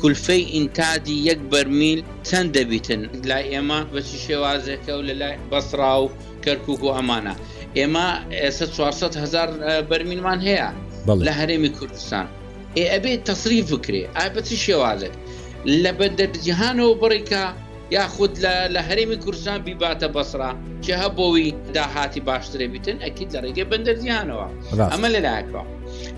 کولفەی 0.00 0.42
ئینتادی 0.54 1.16
یەک 1.28 1.40
بەرمیل 1.52 2.00
چەند 2.28 2.48
دەبیتن 2.56 3.02
لای 3.28 3.44
ئێمە 3.52 3.80
بەچی 3.92 4.18
شێوازەکە 4.26 4.92
و 4.98 5.02
لە 5.08 5.14
لای 5.20 5.36
بەسرا 5.50 5.94
و 6.02 6.06
کەرکک 6.44 6.82
و 6.86 6.90
ئەمانە 6.96 7.34
ئێمە 7.78 8.08
ئێستا 8.42 8.66
400 8.66 9.16
هزار 9.22 9.48
بەرمیلمان 9.90 10.40
هەیە 10.48 10.70
لە 11.26 11.32
هەرێمی 11.40 11.70
کوردستان 11.78 12.26
ئێ 12.76 12.84
ئەبێ 12.92 13.12
تەصریف 13.28 13.64
بکرێ 13.72 14.02
ئابەتی 14.16 14.56
شێوازێک 14.66 15.14
لە 15.68 15.92
بەندەرجیهانەوە 15.98 16.92
بڕیکە 17.02 17.44
یاخود 17.94 18.34
لە 18.74 18.80
هەرێمی 18.88 19.16
کوردستان 19.24 19.58
بیباتە 19.66 20.06
بەسرا 20.16 20.50
کە 20.84 20.94
هەبەوەی 21.04 21.48
داهاتی 21.76 22.20
باشترێ 22.28 22.66
بیتن 22.72 22.98
ئەکی 23.04 23.24
لە 23.34 23.38
ڕێگەی 23.44 23.66
بەندەرجییانەوە 23.72 24.46
ئەمە 24.92 25.08
لەلایەکەوە 25.14 25.62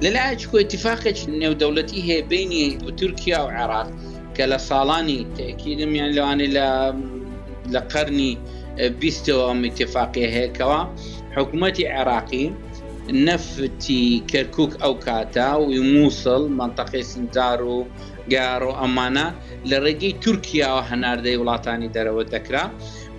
لەلایەک 0.04 0.40
کو 0.50 0.56
اتفاقێک 0.64 1.18
نێودەوڵەتی 1.42 2.00
هەیە 2.08 2.20
بینی 2.32 2.66
تورکیا 3.00 3.40
و 3.46 3.48
عێراق 3.58 3.88
کە 4.36 4.44
لە 4.52 4.58
ساڵانی 4.68 5.20
تەکیدمیان 5.36 6.10
لەوانی 6.16 6.48
لە 6.56 6.68
لە 7.74 7.80
قەرنی 7.92 8.32
بیستەوە 9.00 9.42
ئەمتیفاقی 9.50 10.24
هەیەکەوە 10.36 10.80
حکوومەتتی 11.36 11.84
عێراقی 11.96 12.46
نەفتی 13.26 14.04
کەرکک 14.30 14.72
ئەو 14.82 14.94
کاتا 15.06 15.50
و 15.60 15.64
مووسڵ 15.92 16.42
منتەقی 16.58 17.02
سنجار 17.12 17.60
و 17.70 17.78
گارۆ 18.30 18.70
ئەمانە 18.80 19.26
لە 19.70 19.76
ڕێگەی 19.84 20.14
تورکیاوە 20.24 20.82
هەناردەی 20.90 21.36
وڵاتانی 21.40 21.88
دەرەوە 21.96 22.24
دەکرا 22.34 22.64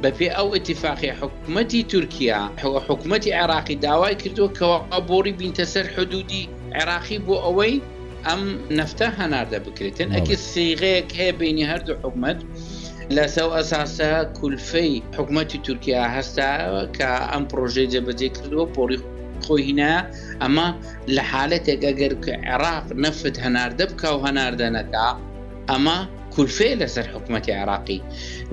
بە 0.02 0.10
پێ 0.18 0.28
ئەو 0.38 0.48
ئتیفاقی 0.58 1.12
حکوومەتی 1.22 1.82
تورکیا 1.94 2.40
حکوومەتی 2.90 3.32
عێراقی 3.40 3.78
داوای 3.86 4.16
کردو 4.22 4.48
کەەوە 4.58 4.80
ئەبۆری 4.94 5.34
بینتە 5.40 5.66
سەر 5.74 5.86
حدودی 5.96 6.46
عێراقی 6.78 7.20
بۆ 7.26 7.36
ئەوەی 7.46 7.76
ئەم 8.28 8.42
نفتە 8.80 9.08
هەناردە 9.20 9.58
بکرێتن 9.66 10.10
ئەکی 10.16 10.36
سیغەیەک 10.52 11.10
هەیە 11.20 11.34
بینی 11.42 11.66
هەردوو 11.72 12.00
حکوومەت. 12.04 12.40
لەسەو 13.18 13.50
ئەساسە 13.58 14.12
کولفەی 14.38 14.94
حکوومەتی 15.18 15.60
تورکیا 15.66 16.04
هەستا 16.16 16.50
کە 16.98 17.10
ئەم 17.32 17.44
پرۆژێ 17.52 17.86
جەبەجێ 17.94 18.30
کردووە 18.36 18.66
پۆری 18.76 18.98
خۆی 19.46 19.62
هینە 19.70 19.94
ئەمە 20.42 20.68
لە 21.16 21.24
حالەتێک 21.32 21.82
ئەگەر 21.88 22.14
کە 22.26 22.34
عێراق 22.48 22.86
نەفت 23.04 23.36
هەناردە 23.46 23.86
بکە 23.92 24.10
و 24.14 24.18
هەناردەنەکە 24.26 25.08
ئەمە 25.70 26.00
کولفێ 26.34 26.70
لەسەر 26.82 27.06
حکوومەتی 27.14 27.54
عراقی 27.62 28.00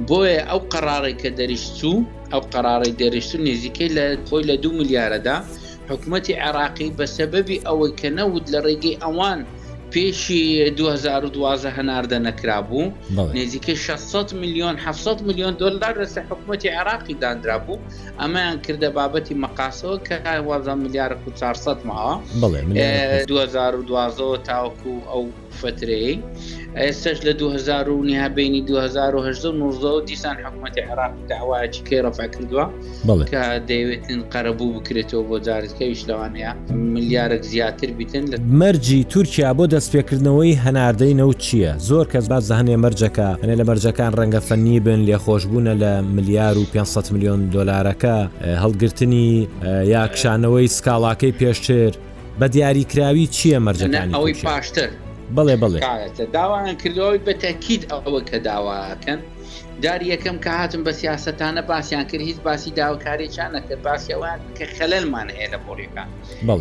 بۆیە 0.08 0.40
ئەو 0.48 0.60
قەرارڕی 0.72 1.14
کە 1.22 1.28
دەریشتوو 1.38 1.96
ئەو 2.32 2.42
قەرارڕی 2.52 2.92
دەریشتون 3.00 3.40
نزیکەی 3.48 3.90
لە 3.96 4.04
خۆی 4.26 4.44
لە 4.50 4.56
دو 4.62 4.70
ملیارەدا 4.78 5.36
حکوومەتی 5.90 6.34
عراقی 6.46 6.88
بە 6.98 7.06
سەبەبی 7.16 7.62
ئەوەی 7.66 7.92
کە 8.00 8.08
نەود 8.18 8.44
لە 8.52 8.58
ڕێگەی 8.66 8.96
ئەوان 9.02 9.40
پێشی 9.94 10.42
2012 10.76 11.68
هەناردە 11.78 12.18
نەکرابوو 12.28 12.92
نێزیکە 13.36 13.70
600 13.70 14.32
میلیۆن 14.40 14.76
700 14.76 15.22
میلیۆن 15.26 15.54
دلار 15.60 15.94
لەسە 16.04 16.20
حکوومەتی 16.30 16.68
عراقی 16.80 17.14
دانرا 17.22 17.58
بوو 17.66 17.78
ئەمەیان 18.20 18.56
کردە 18.66 18.88
بابەتی 18.98 19.34
مەقاسەوە 19.44 19.96
کە 20.06 20.16
4 20.66 20.74
میلیارد 20.82 21.18
و 21.26 21.30
400 21.32 21.76
ماوە 21.88 22.14
2012 23.26 24.38
تاوکو 24.48 24.90
ئەو 25.10 25.24
فترەیە 25.62 26.16
ئێستش 26.82 27.18
لە 27.26 27.32
2009 27.34 28.28
هەبینی 28.28 28.62
2010 28.66 30.04
دیسان 30.08 30.36
حکوومەتی 30.36 30.78
عراق 30.80 31.10
داواکی 31.28 31.80
کەی 31.86 32.04
ڕفا 32.06 32.26
کردووە 32.34 32.64
کە 33.30 33.42
دەیوێتن 33.70 34.20
قەرەبوو 34.32 34.70
بکرێتەوە 34.76 35.24
بۆ 35.30 35.36
جارتکەویش 35.46 36.00
لەوانەیە 36.08 36.52
ملیارێک 36.94 37.42
زیاتر 37.42 37.86
بیتن 37.90 38.24
مەرجی 38.60 39.04
تورکیا 39.12 39.50
بۆ 39.58 39.64
دەستپێکردنەوەی 39.74 40.54
هەناردەی 40.64 41.14
نەوت 41.20 41.38
چییە 41.44 41.72
زۆر 41.88 42.06
کەس 42.12 42.24
باز 42.30 42.44
زانێ 42.50 42.76
مەرجەکە 42.84 43.28
هەنێ 43.42 43.54
لە 43.60 43.64
مەرجەکان 43.70 44.12
ڕەنگە 44.18 44.40
فەنی 44.48 44.80
بن 44.86 45.00
لێخۆشببوونە 45.08 45.74
لە 45.82 45.92
ملیار 46.16 46.58
و 46.58 46.64
500 46.74 47.12
میلیۆن 47.12 47.40
دلارەکە 47.54 48.16
هەڵگرتنی 48.62 49.48
یاکشانەوەی 49.94 50.68
سکاڵاکەی 50.76 51.34
پێشتر 51.40 51.90
بە 52.40 52.44
دیاریکراوی 52.54 53.26
چییە 53.26 53.56
مەرجەکانی 53.66 54.14
ئەوەی 54.16 54.34
پاشتر 54.44 54.90
بڵێ 55.36 55.54
بڵێ 55.62 55.80
داوایان 56.36 56.76
کردەوەی 56.82 57.20
بەتەکیید 57.26 57.82
ئەوە 57.90 58.20
کە 58.28 58.38
داواکەن 58.48 59.20
داری 59.84 60.06
یەکەم 60.14 60.36
کە 60.44 60.50
هاتم 60.60 60.82
بە 60.86 60.92
سیاستانە 61.00 61.62
باسییان 61.70 62.04
کرد 62.10 62.22
هیچ 62.30 62.38
باسی 62.46 62.70
داواکارێکیان 62.80 63.50
نەکرد 63.56 63.80
باسیەوە 63.88 64.32
کە 64.56 64.64
خەلەلمان 64.76 65.28
هەیە 65.36 65.48
لە 65.54 65.58
پۆلیەکان 65.66 66.08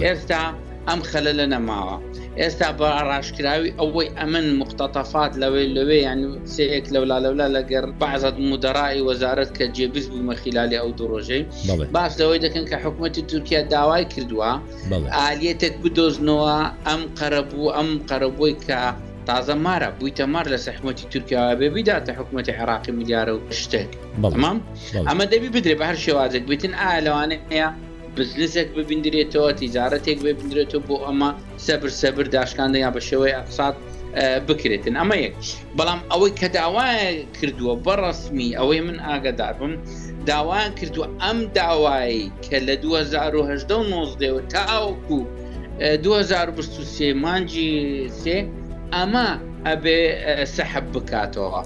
ئێستا 0.08 0.44
ئەم 0.90 1.02
خەلە 1.12 1.32
لە 1.40 1.46
نەماوە 1.54 1.96
ئێستا 2.42 2.70
بە 2.80 2.88
ڕاشکراوی 3.10 3.70
ئەوەی 3.80 4.10
ئەمن 4.20 4.46
مختتەفات 4.62 5.32
لەوەی 5.42 5.68
لەوێ 5.78 5.98
یان 6.08 6.20
سەیەک 6.56 6.86
لەولا 6.96 7.18
لەولا 7.26 7.48
لەگەر 7.58 7.86
بەعزت 8.02 8.36
مدەڕایی 8.52 9.02
وەزارت 9.10 9.50
کە 9.58 9.66
جێبیز 9.78 10.06
بوومە 10.12 10.36
خلالی 10.42 10.78
ئەو 10.82 10.90
دوڕۆژەی 11.00 11.44
باس 11.96 12.14
لەوەی 12.22 12.40
دەکەن 12.46 12.66
کە 12.72 12.78
حکوومەتی 12.84 13.22
تورکیا 13.30 13.62
داوای 13.74 14.06
کردووە 14.14 14.52
ئالەتێک 15.18 15.74
بدۆزنەوە 15.84 16.58
ئەم 16.88 17.02
قەرەبوو 17.20 17.68
ئەم 17.78 17.90
قەرەبووی 18.10 18.54
کە 18.68 18.80
تازە 19.30 19.56
مارە 19.66 19.90
بوویتە 19.98 20.24
مار 20.34 20.46
لە 20.54 20.60
سەحمەتی 20.66 21.06
تورکیاوە 21.12 21.54
بێ 21.60 21.68
بیداتە 21.76 22.12
حکوومەتی 22.20 22.54
عراقی 22.62 22.92
میلیارە 22.98 23.34
و 23.36 23.40
شتێک 23.62 23.90
بەڵام 24.24 24.58
ئەمە 25.10 25.26
دەبی 25.34 25.50
بدرێ 25.56 25.76
بە 25.80 25.86
هەر 25.90 25.98
شێوازێک 26.06 26.44
بتن 26.52 26.74
ئالەوانێ 26.82 27.40
هەیە 27.52 27.70
بزلزێک 28.20 28.70
ببیندرێتەوە 28.78 29.52
تیجارەتێک 29.62 30.18
ببیندرێتەوە 30.26 30.82
بۆ 30.90 30.96
ئەمە 31.08 31.30
سەبر 31.68 31.90
سەبر 32.02 32.26
داشکاندە 32.38 32.78
یا 32.86 32.92
بە 32.96 33.02
شێوەی 33.10 33.34
ئەقسات 33.38 33.76
بکرێتن 34.48 34.96
ئەمە 35.02 35.18
یەک 35.26 35.36
بەڵام 35.78 36.00
ئەوەی 36.12 36.32
کە 36.40 36.48
داوای 36.58 36.98
کردووە 37.40 37.74
بەڕسمی 37.86 38.50
ئەوەی 38.60 38.82
من 38.88 38.98
ئاگدار 39.08 39.54
بم 39.60 39.74
داوایان 40.32 40.72
کردووە 40.80 41.08
ئەم 41.24 41.38
داوایی 41.60 42.24
کە 42.46 42.58
لە 42.68 42.76
2019 42.84 44.42
تا 44.54 44.60
ئاوکو 44.74 45.20
2023 46.04 47.14
مانجی 47.14 48.08
سێ 48.24 48.38
ئەمە 48.96 49.30
ئەبێ 49.68 50.00
سەحب 50.56 50.86
بکاتەوە 50.94 51.62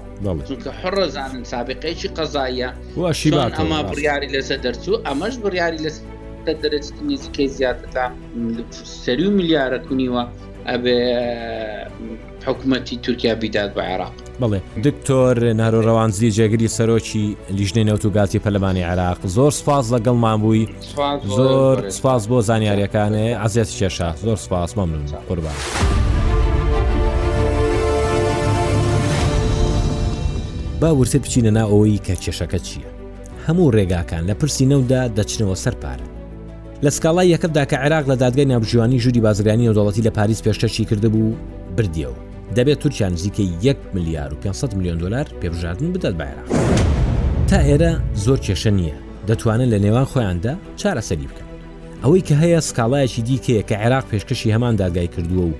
چونکە 0.48 0.70
حڕزانن 0.80 1.44
سابقەیەکی 1.52 2.08
قەزاییە 2.16 2.68
ئەمە 3.58 3.78
بڕیاری 3.90 4.28
لەسەر 4.34 4.58
دەرچوو 4.64 4.96
ئەمەش 5.08 5.34
بڕیاری 5.44 5.78
لەسەر 5.86 6.04
کە 6.46 6.52
دەرەجی 6.62 6.92
نزیکەی 7.10 7.46
زیاتر 7.56 7.86
تا 7.94 8.06
سەری 9.04 9.26
و 9.26 9.30
میلیارە 9.38 9.78
کونیوە 9.88 10.22
ئەبێ 10.70 10.96
حکوومەتی 12.46 12.96
تورکیا 13.02 13.34
بیداد 13.34 13.70
بە 13.76 13.82
عێراق 13.82 14.14
بڵێ 14.40 14.60
دکتۆر 14.84 15.36
نارۆڕەوانزی 15.60 16.30
جێگری 16.36 16.68
سەرۆکی 16.68 17.36
لیژنەی 17.56 17.84
نەوتوگاتی 17.86 18.38
پەلمانی 18.44 18.82
عراق 18.90 19.18
زۆر 19.36 19.52
سپاس 19.52 19.86
لەگەڵمان 19.94 20.38
بووی 20.40 20.68
زۆر 21.36 21.90
سپاس 21.90 22.26
بۆ 22.28 22.40
زانیاریەکانێ 22.48 23.26
عزیێت 23.44 23.68
شێشا 23.68 24.14
زۆر 24.24 24.36
سپاس 24.36 24.70
مەمنون 24.78 25.06
قوربان. 25.28 25.56
باورست 30.80 31.16
بچینە 31.24 31.50
ناوەوەی 31.58 31.98
کە 32.06 32.14
کێشەکە 32.22 32.58
چییە؟ 32.66 32.88
هەموو 33.46 33.70
ڕێگاکان 33.76 34.22
لە 34.30 34.34
پرسی 34.40 34.66
نەودا 34.70 35.02
دەچنەوە 35.18 35.56
سەرپارە. 35.64 36.06
لە 36.82 36.90
سکاڵای 36.90 37.28
یەکەمدا 37.34 37.64
کە 37.70 37.76
عێراق 37.82 38.04
لە 38.10 38.16
دادگای 38.16 38.44
نابژوانی 38.44 38.98
ژووری 39.00 39.20
بازرگانی 39.20 39.68
و 39.68 39.74
دەوڵەتی 39.74 40.04
لە 40.04 40.08
پاریس 40.10 40.42
پێشتەشی 40.42 40.84
کردبوو 40.90 41.34
بردیەوە 41.76 42.18
دەبێت 42.56 42.78
تورکیان 42.82 43.16
زیکە 43.16 43.42
1 43.62 43.76
میلیار 43.94 44.32
و 44.32 44.36
500 44.36 44.74
میلیۆن 44.74 44.98
دلار 45.02 45.26
پێبژاردن 45.40 45.84
بدات 45.92 46.14
بەعێراق 46.18 46.54
تا 47.48 47.58
ئێرە 47.66 47.98
زۆر 48.18 48.40
کێشە 48.40 48.66
نییە 48.78 48.94
دەتوانن 49.28 49.68
لە 49.70 49.78
نێوان 49.84 50.04
خۆیاندا 50.12 50.54
چارەسەری 50.78 51.26
بکەن 51.30 51.48
ئەوەی 52.02 52.22
کە 52.28 52.32
هەیە 52.42 52.60
سکاڵایەکی 52.68 53.22
دیکەیە 53.28 53.62
کە 53.70 53.76
عێراق 53.84 54.04
پێشکەشی 54.12 54.50
هەمان 54.54 54.74
دادگای 54.76 55.08
کردووە 55.14 55.44
و 55.48 55.52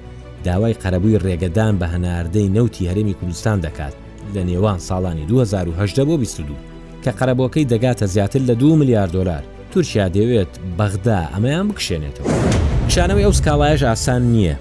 داوای 0.45 0.75
قەرەبووی 0.83 1.21
ڕێگەدان 1.25 1.75
بە 1.81 1.87
هەناردەی 1.95 2.49
نەوتی 2.57 2.89
هەرێمی 2.91 3.15
کوردستان 3.21 3.61
دەکات 3.67 3.95
لە 4.35 4.43
نێوان 4.49 4.79
ساڵانی 4.89 5.27
2010 5.29 6.05
بۆ 6.05 6.17
22 6.17 6.55
کە 7.05 7.11
قەرەبەکەی 7.19 7.69
دەگاتە 7.73 8.05
زیاتر 8.07 8.41
لە 8.49 8.53
2 8.59 8.77
میلیارد 8.77 9.13
دلار 9.13 9.43
تورکیا 9.75 10.09
دەوێت 10.17 10.53
بەغدا 10.79 11.21
ئەمەیان 11.35 11.67
بکشێنێتەوە 11.71 12.29
شانەوەی 12.95 13.25
ئەو 13.27 13.35
سکاڵایش 13.39 13.83
ئاسان 13.89 14.23
نییە 14.35 14.55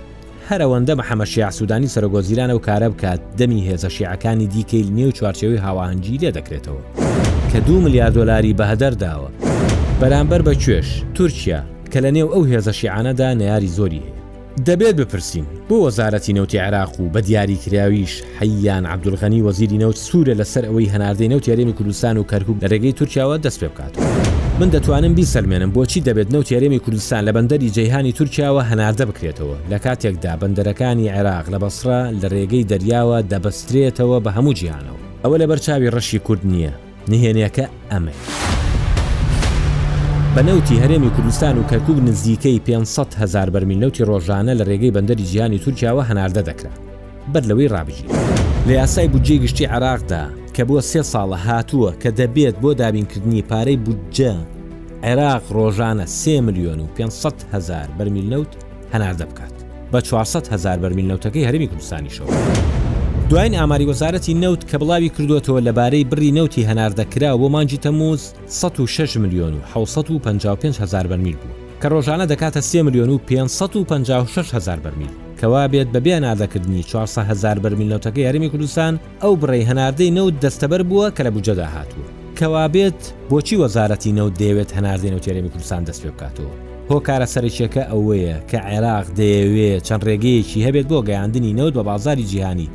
هەرەوەندە 0.49 0.93
محەمەشیع 1.01 1.49
سوودانی 1.57 1.91
سەرگۆزیرانە 1.95 2.53
و 2.55 2.59
کارە 2.67 2.87
بکات 2.93 3.21
دەمی 3.39 3.63
هێزەشیعەکانی 3.67 4.47
دیکەی 4.53 4.89
نێو 4.97 5.11
چوارچەوەی 5.17 5.63
هاواهنگگی 5.65 6.17
لێ 6.21 6.31
دەکرێتەوە 6.37 6.83
کە 7.51 7.57
دو 7.67 7.75
ملیارد 7.85 8.13
دلاری 8.17 8.53
بەهدەر 8.59 8.93
داوە 9.03 9.29
بەرامبەر 10.01 10.41
بە 10.47 10.53
کوێش 10.63 10.89
تورکیا 11.15 11.61
کە 11.93 11.97
لە 12.05 12.11
نێو 12.17 12.27
ئەو 12.33 12.43
هێزە 12.51 12.71
شیعانەدا 12.79 13.27
نەیاری 13.41 13.73
زۆری 13.77 14.01
هەیە 14.07 14.13
دەبێت 14.67 14.95
بپرسین 15.01 15.45
بۆ 15.69 15.75
وەزارەتی 15.85 16.33
نەوتی 16.37 16.59
عراق 16.67 16.93
و 16.99 17.11
بە 17.13 17.19
دیاریکراویش 17.27 18.13
حەیان 18.39 18.85
عبدولغەنی 18.93 19.41
وەزیری 19.47 19.77
نەوت 19.83 19.97
سوورە 20.07 20.33
لەسەر 20.39 20.63
ئەوەی 20.67 20.91
هەناردەی 20.93 21.27
نەوت 21.31 21.45
یاریمی 21.47 21.73
کوردستان 21.77 22.15
و 22.17 22.23
کەرکوب 22.31 22.57
لە 22.63 22.67
ڕێگەی 22.73 22.95
تورکیاوە 22.99 23.35
دەست 23.45 23.59
پێ 23.61 23.67
بکات. 23.73 23.95
من 24.63 24.69
دەتوانم 24.73 25.13
بیسەلمێنم 25.21 25.71
بۆچی 25.77 26.01
دەبێت 26.07 26.29
نەو 26.33 26.41
تێرێمی 26.49 26.79
کوردستان 26.85 27.23
لە 27.27 27.31
بەندەری 27.35 27.69
جیهانی 27.77 28.11
تورکیاوە 28.19 28.63
هەناردە 28.71 29.05
بکرێتەوە 29.09 29.55
لە 29.71 29.77
کاتێکدا 29.85 30.33
بەندەرەکانی 30.41 31.11
عێراق 31.15 31.45
لە 31.53 31.57
بەسرا 31.63 32.01
لە 32.21 32.27
ڕێگەی 32.33 32.67
دەریاوە 32.71 33.17
دەبەسترێتەوە 33.31 34.17
بە 34.25 34.31
هەموو 34.37 34.53
جیانەوە 34.59 34.99
ئەوە 35.23 35.37
لە 35.41 35.45
بەرچاوی 35.51 35.91
ڕەشی 35.95 36.19
کورد 36.25 36.41
نییە 36.51 36.73
نهێنەکە 37.11 37.65
ئەمە. 37.91 38.13
بەنەوتی 40.35 40.79
هەرێمی 40.83 41.11
کوردستان 41.15 41.55
و 41.59 41.63
کەرکوب 41.71 41.97
نزیکەی 42.07 42.59
500 42.67 43.13
هزار 43.21 43.49
بەرمیلەوتی 43.53 44.03
ڕۆژانە 44.09 44.53
لە 44.59 44.63
ڕێگەی 44.69 44.91
بەندەری 44.95 45.25
جیانی 45.31 45.59
تورکیاوە 45.63 46.03
هەناردە 46.09 46.41
دەکرا 46.49 46.73
بەر 47.33 47.43
لەوەی 47.49 47.67
ڕابژی 47.73 48.07
لە 48.67 48.71
یاسای 48.79 49.07
بودجێ 49.07 49.35
گشتی 49.43 49.65
عراقدا 49.73 50.23
کە 50.55 50.61
بۆ 50.69 50.75
سێ 50.91 51.01
ساڵە 51.13 51.37
هاتووە 51.47 51.91
کە 52.01 52.09
دەبێت 52.19 52.55
بۆ 52.63 52.69
دابینکردنی 52.81 53.41
پارەی 53.49 53.77
بودجە 53.85 54.35
عێراق 55.05 55.43
ڕۆژانە 55.57 56.05
سێ 56.19 56.35
میلیۆن 56.47 56.79
و 56.83 56.85
500 56.97 57.33
هزار 57.53 57.87
بەرمیل 57.97 58.27
نەوت 58.33 58.51
هەناردە 58.93 59.23
بکات 59.29 59.55
بە 59.93 59.99
400 60.01 60.47
هزار 60.53 60.77
بەرمیل 60.81 61.07
نەوتەکەی 61.11 61.47
هەرمی 61.47 61.67
کوردستانی 61.71 62.09
شەوە. 62.15 62.31
دوین 63.29 63.53
ئاماری 63.55 63.89
وەزارەتی 63.89 64.37
نەوت 64.43 64.61
کە 64.69 64.75
بڵاوی 64.81 65.11
کردوەتەوە 65.15 65.61
لەبارەی 65.67 66.07
بڕی 66.11 66.33
نەوتی 66.37 66.65
هەناردەکرا 66.69 67.31
بۆ 67.41 67.47
مانجی 67.53 67.77
تەموز 67.85 68.21
106 68.47 69.17
میلیۆن 69.23 69.53
و 69.55 69.65
655 69.73 70.77
هزار 70.83 71.05
بەرمیل 71.11 71.35
بوو 71.41 71.53
کە 71.81 71.85
ڕۆژانە 71.87 72.25
دەکاتە 72.31 72.59
3 72.61 72.81
میلیۆن 72.83 73.09
و 73.09 73.17
556 73.17 74.53
هزار 74.55 74.79
بەرمیل 74.83 75.13
کەوا 75.41 75.67
بێت 75.71 75.89
بەبێ 75.93 76.17
نادەکردنی 76.23 76.83
400 76.83 77.17
هزار 77.23 77.57
بەرمیلەوتەکە 77.59 78.17
یاریمی 78.17 78.49
کوردستان 78.49 78.99
ئەو 79.21 79.35
بڕێ 79.41 79.61
هەناردەی 79.69 80.11
نەوت 80.17 80.33
دەستەبەر 80.45 80.81
بووە 80.89 81.07
کە 81.17 81.23
لە 81.23 81.31
بجەدا 81.37 81.65
هاتووە 81.75 82.22
کەوا 82.43 82.65
بێت 82.75 83.01
بۆچی 83.29 83.59
وەزارەتی 83.63 84.15
نەوت 84.17 84.33
دەیەوێت 84.41 84.71
هەناردێن 84.77 85.13
و 85.15 85.23
تێرەمی 85.25 85.51
کوردستان 85.53 85.81
دەست 85.87 86.01
پێ 86.03 86.09
بکاتەوە 86.13 86.53
هۆکارە 86.89 87.27
سەرچەکە 87.33 87.83
ئەوەیە 87.91 88.35
کە 88.49 88.57
عێراق 88.71 89.05
دەیەوێت 89.19 89.85
چەند 89.87 90.03
ڕێگەیەکی 90.07 90.63
هەبێت 90.67 90.85
بۆ 90.91 90.97
گەیاندنی 91.07 91.55
نەوت 91.59 91.73
بە 91.77 91.83
بازاری 91.89 92.27
جیهانی 92.31 92.69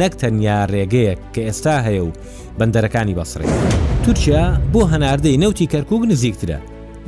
نەک 0.00 0.12
تەنیا 0.20 0.58
ڕێگەیەک 0.72 1.20
کە 1.34 1.40
ئێستا 1.48 1.76
هەیە 1.86 2.02
و 2.06 2.10
بەندەرەکانی 2.58 3.16
بەسڕێ 3.18 3.46
تورکیا 4.04 4.44
بۆ 4.72 4.82
هەناردەی 4.92 5.38
نەوتی 5.42 5.70
کەرکک 5.72 6.00
نزیکترە 6.12 6.58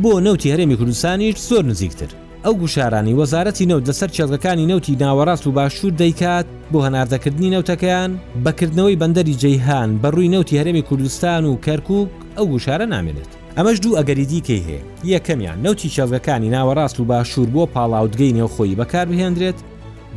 بۆ 0.02 0.10
نەوتی 0.26 0.52
هەرێمی 0.52 0.78
کوردستانیش 0.80 1.36
زۆر 1.48 1.64
نزیکتر 1.70 2.10
ئەو 2.46 2.54
گوشارانی 2.62 3.14
وەزارەتی 3.22 3.68
نەوت 3.70 3.84
لەسەر 3.90 4.10
چێزەکانی 4.16 4.66
نەوتی 4.70 4.96
ناوەڕاست 5.02 5.44
و 5.46 5.52
باشوور 5.58 5.92
دەیکات 6.02 6.46
بۆ 6.72 6.78
هەناردەکردنی 6.86 7.52
نەوتەکەیان 7.54 8.10
بەکردنەوەی 8.44 8.98
بەندەری 9.02 9.34
جەیهان 9.42 9.90
بەڕووی 10.02 10.32
نەوتی 10.34 10.58
هەرێمی 10.58 10.82
کوردستان 10.88 11.42
و 11.44 11.58
کەرکک 11.66 12.08
ئەو 12.36 12.46
گوشارە 12.52 12.86
نامێنێت 12.94 13.30
ئەمەش 13.56 13.76
دوو 13.84 13.96
ئەگەری 13.98 14.26
دیکەی 14.32 14.64
هەیە 14.66 14.82
یەکەمیان 15.12 15.58
نەوتی 15.64 15.88
چێزەکانی 15.96 16.52
ناوەڕاست 16.56 16.96
و 17.00 17.04
باشوور 17.10 17.48
بۆ 17.54 17.62
پاڵاوتگەی 17.74 18.32
نێوخۆی 18.36 18.76
بەکار 18.80 19.06
بهێنرێت 19.10 19.58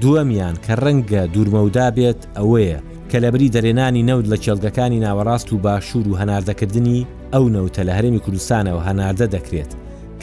دووەمیان 0.02 0.56
کە 0.66 0.74
ڕەنگە 0.84 1.24
دوورمەودا 1.34 1.88
بێت 1.98 2.22
ئەوەیە 2.38 2.80
کە 3.10 3.18
لەبری 3.24 3.50
دەرێنانی 3.56 4.04
نەود 4.10 4.26
لە 4.32 4.38
چێلگەکانی 4.44 5.04
ناوەڕاست 5.06 5.48
و 5.54 5.58
باشوور 5.66 6.08
و 6.10 6.18
هەناردەکردنی 6.22 7.00
ئەو 7.34 7.46
نەوتە 7.56 7.82
لە 7.88 7.94
هەرێمی 7.98 8.22
کوردستانەوە 8.26 8.82
هەناردە 8.88 9.28
دەکرێت 9.36 9.72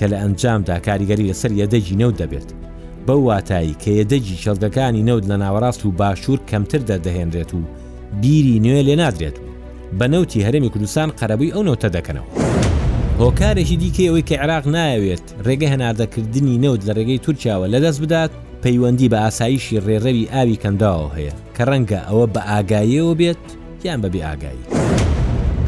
کە 0.01 0.07
لە 0.13 0.17
ئەنجامدا 0.23 0.77
کاریگەری 0.87 1.29
لەسەر 1.31 1.53
یەدەجی 1.63 1.95
نەوت 2.03 2.17
دەبێت 2.23 2.49
بەو 3.07 3.21
واتایی 3.29 3.77
کە 3.83 3.91
یەدەجی 4.01 4.41
شەڵگەکانی 4.45 5.07
نەوت 5.09 5.25
لە 5.31 5.37
ناوەڕاست 5.43 5.81
و 5.85 5.91
باشوور 5.99 6.41
کەمتر 6.51 6.81
دەدەهێنرێت 6.91 7.51
و 7.55 7.61
بیری 8.23 8.61
نوێ 8.65 8.83
لێ 8.89 8.97
نادرێت 9.03 9.37
و 9.39 9.47
بە 9.99 10.07
نەوتی 10.13 10.45
هەرمی 10.47 10.71
کوردستان 10.75 11.09
قەرەبووی 11.19 11.55
ئەو 11.55 11.63
نەوتە 11.69 11.89
دەکەنەوە 11.97 12.29
هۆکارێکی 13.23 13.77
دیکەەوەی 13.83 14.27
کە 14.29 14.35
عراق 14.43 14.65
نایەوێت 14.77 15.27
ڕێگە 15.47 15.69
هەناردەکردنی 15.75 16.61
نەوت 16.65 16.83
لە 16.89 16.93
ڕێگەی 16.99 17.19
تورکیاوە 17.25 17.67
لەدەست 17.75 18.01
بدات 18.05 18.31
پەیوەندی 18.63 19.11
بە 19.13 19.19
ئاساییشی 19.25 19.81
ڕێڕەوی 19.87 20.31
ئاوی 20.35 20.61
کەنداوە 20.63 21.09
هەیە 21.17 21.35
کە 21.57 21.63
ڕەنگە 21.71 22.01
ئەوە 22.09 22.27
بە 22.35 22.43
ئاگاییەوە 22.51 23.15
بێت 23.21 23.45
یان 23.85 24.01
بەبێ 24.05 24.21
ئاگایی. 24.29 24.65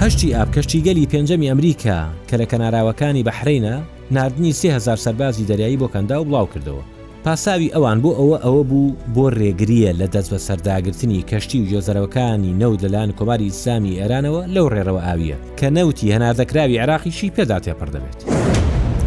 هەشتی 0.03 0.35
ئابکەشتی 0.37 0.85
گەلی 0.87 1.11
پێنجەمی 1.13 1.49
ئەمریکا 1.51 1.99
کە 2.29 2.35
لە 2.41 2.47
کەناراوەکانی 2.53 3.27
بەحرینە 3.29 3.77
نردنی 4.11 4.53
3000 4.53 4.97
سەربازی 4.97 5.47
دەریایی 5.49 5.77
بۆ 5.81 5.89
کەندا 5.95 6.13
و 6.21 6.25
بڵاو 6.25 6.49
کردەوە 6.57 6.83
پاساوی 7.25 7.71
ئەوان 7.75 7.99
بۆ 8.03 8.11
ئەوە 8.19 8.39
ئەوە 8.45 8.65
بوو 8.71 8.93
بۆ 9.15 9.25
ڕێگریە 9.39 9.93
لە 10.01 10.07
دەست 10.15 10.31
بە 10.35 10.37
سەرداگرتنی 10.47 11.23
کەشتی 11.31 11.59
و 11.63 11.69
جۆزەرەوەکانی 11.71 12.57
نەود 12.61 12.81
لەلاەن 12.87 13.13
کۆماری 13.19 13.41
ئیسلامی 13.49 13.99
ئێرانەوە 14.01 14.43
لەو 14.55 14.67
ڕێڕەوە 14.75 15.01
ئاویە 15.07 15.37
کە 15.59 15.67
نەوتی 15.77 16.13
هەناردەکراوی 16.15 16.79
عراقیشی 16.83 17.33
پێدا 17.37 17.59
تێپڕ 17.65 17.89
دەبێت. 17.95 18.19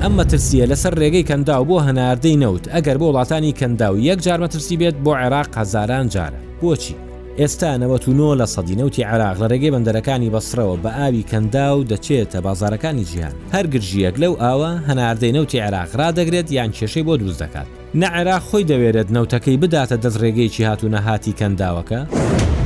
ئەم 0.01 0.13
مەترسیە 0.19 0.65
لەسەر 0.71 0.93
ڕێگەی 1.01 1.27
کەنداو 1.29 1.63
بۆ 1.69 1.77
هەناردەی 1.87 2.37
نەوت 2.43 2.63
ئەگەر 2.75 2.97
بۆ 3.01 3.07
وڵاتانی 3.11 3.57
کەندا 3.59 3.87
و 3.93 3.99
یەک 4.09 4.19
جار 4.25 4.39
مەترسی 4.43 4.77
بێت 4.81 4.95
بۆ 5.05 5.11
عێراق 5.21 5.49
هەزاران 5.57 6.05
جارە 6.13 6.39
بۆچی 6.61 6.95
ئێستا 7.39 7.77
نەوەتونۆ 7.79 8.29
لە 8.41 8.45
سەدینەوتی 8.55 9.03
عراق 9.11 9.35
لە 9.41 9.47
ڕێگەی 9.51 9.71
بەندەرەکانی 9.73 10.31
بەسرەوە 10.35 10.75
بە 10.83 10.91
ئاوی 10.97 11.23
کەندا 11.31 11.67
و 11.77 11.83
دەچێتە 11.91 12.37
بازارەکانی 12.45 13.05
ژیان 13.11 13.35
هەرگرژیەک 13.55 14.15
لەو 14.23 14.33
ئاوە 14.43 14.71
هەناردەینەوتی 14.87 15.59
عراق 15.67 15.89
ڕدەگرێت 16.01 16.51
یان 16.51 16.71
کێشەی 16.71 17.03
بۆ 17.07 17.13
دروست 17.21 17.39
دەکات 17.43 17.67
نەعراق 18.01 18.43
خۆی 18.49 18.63
دەوێرێت 18.71 19.09
نەوتەکەی 19.15 19.57
بداتە 19.61 19.95
دەست 20.03 20.17
ڕێگەیکی 20.23 20.63
هاتوونە 20.69 20.99
هاتی 21.07 21.33
کەنداوەکە 21.39 22.01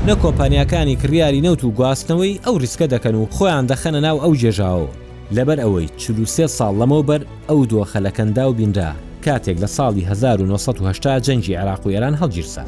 نە 0.08 0.13
کۆمپانیەکانی 0.23 0.95
کریاری 1.01 1.41
نەوت 1.45 1.62
و 1.63 1.71
گواستنەوەی 1.78 2.39
ئەو 2.45 2.58
ریسکە 2.63 2.88
دەکەن 2.93 3.15
و 3.17 3.25
خۆیان 3.36 3.65
دەخەنە 3.71 4.01
ناو 4.08 4.17
ئەو 4.23 4.34
جێژاوە 4.41 4.89
لەبەر 5.36 5.60
ئەوەی 5.63 5.88
چلوسێ 6.01 6.45
ساڵ 6.58 6.73
لەمەوبەر 6.82 7.21
ئەو 7.49 7.62
دۆخە 7.71 7.99
لە 8.06 8.12
کەندا 8.17 8.45
و 8.49 8.54
بیندا 8.60 8.91
کاتێک 9.25 9.58
لە 9.63 9.67
ساڵی 9.75 10.04
1970 10.12 11.21
جەنجی 11.25 11.54
عراق 11.62 11.82
و 11.86 11.89
ئێران 11.89 12.15
هەڵگیرسە. 12.21 12.63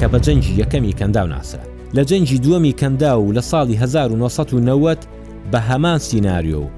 کە 0.00 0.06
بە 0.12 0.18
جەنجی 0.20 0.54
یەکەمی 0.62 0.96
کەندا 1.00 1.22
و 1.26 1.28
ناسرە 1.34 1.64
لە 1.96 2.04
جەنجی 2.08 2.38
دووەمی 2.38 2.72
کەندا 2.80 3.12
و 3.18 3.32
لە 3.32 3.40
ساڵی 3.50 3.76
1990 3.82 4.98
بە 5.52 5.56
هەمان 5.58 5.98
سینناریۆ 5.98 6.58
و 6.62 6.68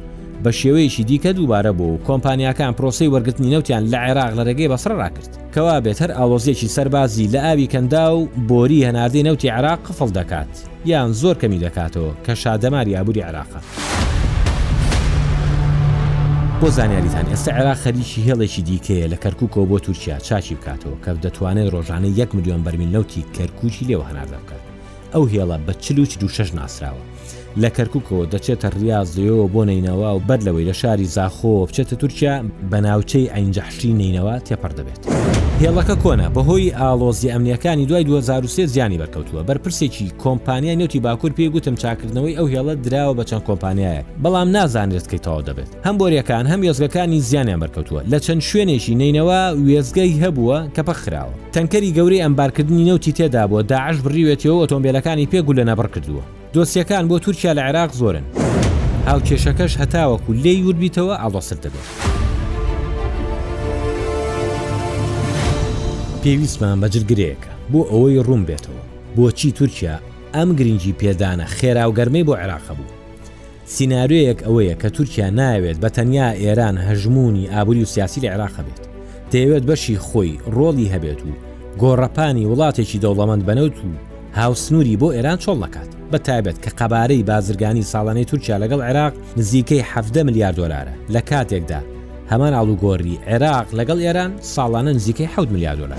بە 0.44 0.52
شێوەیەشی 0.52 1.04
دیکە 1.08 1.28
دووبارە 1.36 1.72
بوو 1.78 1.98
کۆمپانیاکان 2.08 2.72
پرۆسی 2.72 3.10
وەرگرتنی 3.14 3.50
نەوتیان 3.50 3.86
لە 3.92 3.98
عێراق 4.06 4.32
لە 4.38 4.42
ڕێگەی 4.48 4.68
بەسڕ 4.72 4.92
راکرد 5.02 5.36
کەوا 5.54 5.80
بێتەر 5.80 6.10
ئاوەزیەکی 6.18 6.68
سەربازی 6.68 7.30
لە 7.34 7.38
ئاوی 7.46 7.66
کەندا 7.70 8.04
و 8.16 8.28
بۆری 8.48 8.84
هەناردەی 8.88 9.22
نەوتی 9.26 9.48
عراق 9.50 9.78
قفڵ 9.88 10.08
دەکات 10.12 10.52
یان 10.86 11.12
زۆر 11.12 11.36
کەمی 11.42 11.60
دەکاتەوە 11.64 12.12
کە 12.26 12.34
شادەماری 12.42 12.96
ئابووری 12.96 13.20
عراقە. 13.22 13.60
بۆ 16.62 16.70
زانیاریتان 16.78 17.26
ئێستا 17.32 17.50
عێرا 17.58 17.74
خەریکی 17.82 18.24
هێڵێکی 18.26 18.62
دیکەیە 18.68 19.06
لە 19.12 19.16
کەرککەوە 19.22 19.68
بۆ 19.70 19.78
تورکیا 19.86 20.18
چاچی 20.26 20.54
بکاتەوە 20.58 20.98
کە 21.04 21.10
دەتوانێت 21.24 21.72
ڕۆژانەی 21.74 22.18
1 22.22 22.34
میلیۆن 22.36 22.60
بەرمیلەوتی 22.66 23.26
کەرکوچی 23.36 23.86
لێوە 23.88 24.08
هەناردە 24.10 24.38
بکات 24.42 24.62
ئەو 25.12 25.24
هێڵە 25.32 25.56
بە 25.66 25.72
چلوچ 25.84 26.10
دو 26.20 26.28
شەش 26.36 26.50
ناسراوە 26.58 27.02
لە 27.62 27.70
کەرککەوە 27.76 28.24
دەچێتە 28.32 28.68
ڕاضەوە 28.82 29.44
بۆ 29.54 29.62
نینەوە 29.70 30.08
و 30.16 30.20
بەر 30.28 30.40
لەوەی 30.46 30.66
لە 30.70 30.74
شاری 30.80 31.06
زاخۆ 31.16 31.54
بچێتە 31.68 31.94
تورکیا 32.02 32.34
بە 32.70 32.76
ناوچەی 32.86 33.30
ئەنجەحشی 33.34 33.92
نینەوە 34.00 34.34
تێپەر 34.46 34.72
دەبێت. 34.78 35.00
هێڵەکە 35.62 35.94
کۆنا 36.04 36.28
بەهۆی 36.36 36.74
ئالۆزی 36.80 37.28
ئەمنیەکانی 37.32 37.86
دوای 37.88 38.04
2023 38.04 38.66
زیانی 38.66 38.98
بەرکەوتووە 39.02 39.42
بەرپرسێکی 39.48 40.08
کۆمپانیای 40.22 40.76
نوتی 40.76 41.00
باکوور 41.00 41.32
پێگوتم 41.38 41.74
چاکردنەوەی 41.82 42.36
ئەو 42.38 42.46
هێڵە 42.54 42.74
دراوە 42.84 43.14
بە 43.18 43.24
چەند 43.30 43.44
کۆمپانیایە 43.48 44.04
بەڵام 44.22 44.48
نازانێت 44.56 45.06
کەی 45.10 45.20
تەواو 45.24 45.42
دەبێت 45.48 45.68
هەم 45.86 45.96
بۆریەکان 46.00 46.44
هەم 46.52 46.60
ێزگەکانی 46.70 47.20
زیانیان 47.28 47.60
بەرکەوتووە 47.62 48.00
لە 48.12 48.18
چەند 48.26 48.42
شوێنێکی 48.50 48.94
نینەوە 49.02 49.40
وێزگەی 49.66 50.14
هەبووە 50.22 50.58
کە 50.74 50.82
پەخراوە 50.88 51.34
تەنکەری 51.54 51.94
گەوری 51.96 52.22
ئەمبارکردنی 52.24 52.84
نەوتی 52.88 53.12
تێدا 53.18 53.42
بۆ 53.50 53.58
داعش 53.72 53.96
بڕیوێتەوە 54.04 54.56
ئۆتۆمبیلەکانی 54.62 55.30
پێگو 55.32 55.52
لە 55.58 55.64
نەبڕ 55.70 55.86
کردووە 55.94 56.24
دۆسیەکان 56.56 57.04
بۆ 57.10 57.18
تورکیا 57.24 57.52
لە 57.58 57.62
عێراق 57.68 57.92
زۆرن 58.02 58.24
هاو 59.06 59.20
کێشەکەش 59.28 59.72
هەتاوەکو 59.82 60.30
لێی 60.44 60.62
وربیتەوە 60.68 61.14
ئاڵۆسر 61.22 61.56
دەبێت 61.64 61.88
پێویستمان 66.22 66.76
بەجرگرەیەەکە 66.82 67.50
بۆ 67.72 67.80
ئەوەی 67.92 68.22
ڕوون 68.26 68.42
بێتەوە 68.48 68.82
بۆچی 69.16 69.50
تورکیا 69.58 69.96
ئەم 70.34 70.48
گرنگی 70.58 70.96
پێدانە 71.00 71.46
خێراوگەرمەی 71.56 72.26
بۆ 72.28 72.34
عێراق 72.40 72.66
بوو 72.78 72.92
سناارۆیەک 73.72 74.38
ئەوەیە 74.46 74.74
کە 74.82 74.88
تورکیا 74.96 75.28
ناوێت 75.38 75.76
بە 75.84 75.88
تەنیا 75.96 76.28
ئێران 76.42 76.76
هەژمونی 76.88 77.50
ئابووری 77.52 77.82
و 77.84 77.90
سیاسی 77.94 78.20
لە 78.24 78.28
عێراق 78.34 78.56
بێت 78.66 78.82
دەیەوێت 79.32 79.64
بەشی 79.68 79.96
خۆی 80.06 80.32
ڕۆڵی 80.56 80.90
هەبێت 80.94 81.20
و 81.28 81.32
گۆڕەپانی 81.82 82.48
وڵاتێکی 82.50 83.02
دەوڵەمەند 83.04 83.42
بنەوت 83.48 83.76
و 83.78 83.84
هاوسنووری 84.36 84.96
بۆ 85.00 85.04
ئێران 85.14 85.38
چۆڵ 85.38 85.56
نکات 85.64 85.90
بە 86.12 86.18
تایبەت 86.28 86.56
کە 86.64 86.70
قەبارەی 86.80 87.22
بازرگانی 87.30 87.88
ساڵانەی 87.92 88.24
تورکیا 88.30 88.56
لەگەڵ 88.58 88.80
عێراق 88.82 89.12
نزیکەی 89.36 89.82
7 89.84 90.18
میلیارد 90.22 90.56
دلارە 90.56 90.94
لە 91.14 91.20
کاتێکدا 91.30 91.80
هەمان 92.30 92.52
ئاڵوگۆری 92.54 93.18
عێراق 93.26 93.66
لەگەڵ 93.78 93.98
ئێران 94.04 94.32
ساڵانە 94.56 94.92
نزیکەی 94.98 95.28
6 95.36 95.50
میلیارد 95.50 95.78
دلار. 95.78 95.98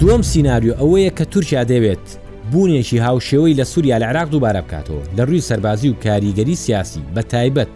دووەم 0.00 0.22
سینناریو 0.22 0.74
ئەوەیە 0.74 1.12
کە 1.18 1.24
تورکیا 1.32 1.64
دەوێت 1.64 2.06
بوونێکی 2.52 2.98
هاوشێوەی 3.06 3.56
لە 3.60 3.64
سووریا 3.72 3.98
لە 3.98 4.02
عراق 4.04 4.28
دووبارە 4.30 4.60
بکاتەوە 4.68 5.18
لە 5.18 5.22
ڕووی 5.28 5.40
سەربازی 5.48 5.88
و 5.90 5.94
کاریگەری 6.04 6.54
سیاسی 6.54 7.00
بە 7.16 7.20
تایبەت 7.32 7.68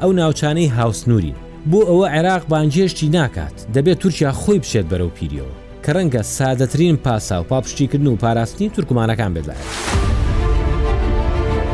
ئەو 0.00 0.12
ناوچانەی 0.12 0.72
هاوسنووری 0.78 1.34
بۆ 1.70 1.80
ئەوە 1.90 2.08
عێراق 2.16 2.42
بانجێشتی 2.50 3.04
ناکات 3.08 3.54
دەبێت 3.74 3.98
تورکیا 4.02 4.32
خۆی 4.32 4.58
بشێت 4.58 4.84
بەرەو 4.90 5.10
پیریەوە 5.18 5.61
کە 5.84 5.92
ڕەنگە 5.96 6.22
سادەترین 6.36 6.96
پاسا 6.96 7.40
و 7.40 7.44
پاپشتیکردن 7.44 8.06
و 8.06 8.16
پاراستنی 8.16 8.68
تورکمانەکان 8.74 9.30
بێدایە. 9.36 9.64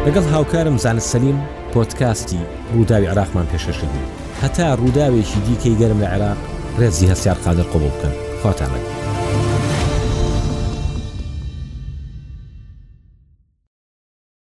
لەگەڵ 0.07 0.25
هاوکارم 0.33 0.77
زانت 0.85 1.03
سەلیم 1.13 1.39
پۆتکاستی 1.75 2.43
ڕووداوی 2.75 3.07
عراقمان 3.13 3.47
پێشەشدی 3.53 4.03
هەتا 4.43 4.67
ڕووداوێکی 4.81 5.41
دیکەی 5.47 5.79
گەرم 5.81 5.99
لە 6.03 6.09
عێراق 6.15 6.39
ڕێزی 6.81 7.11
هەستار 7.13 7.37
قادر 7.45 7.67
قوبڵ 7.73 7.91
بکەن 7.97 8.15
خۆتانەکە. 8.43 8.98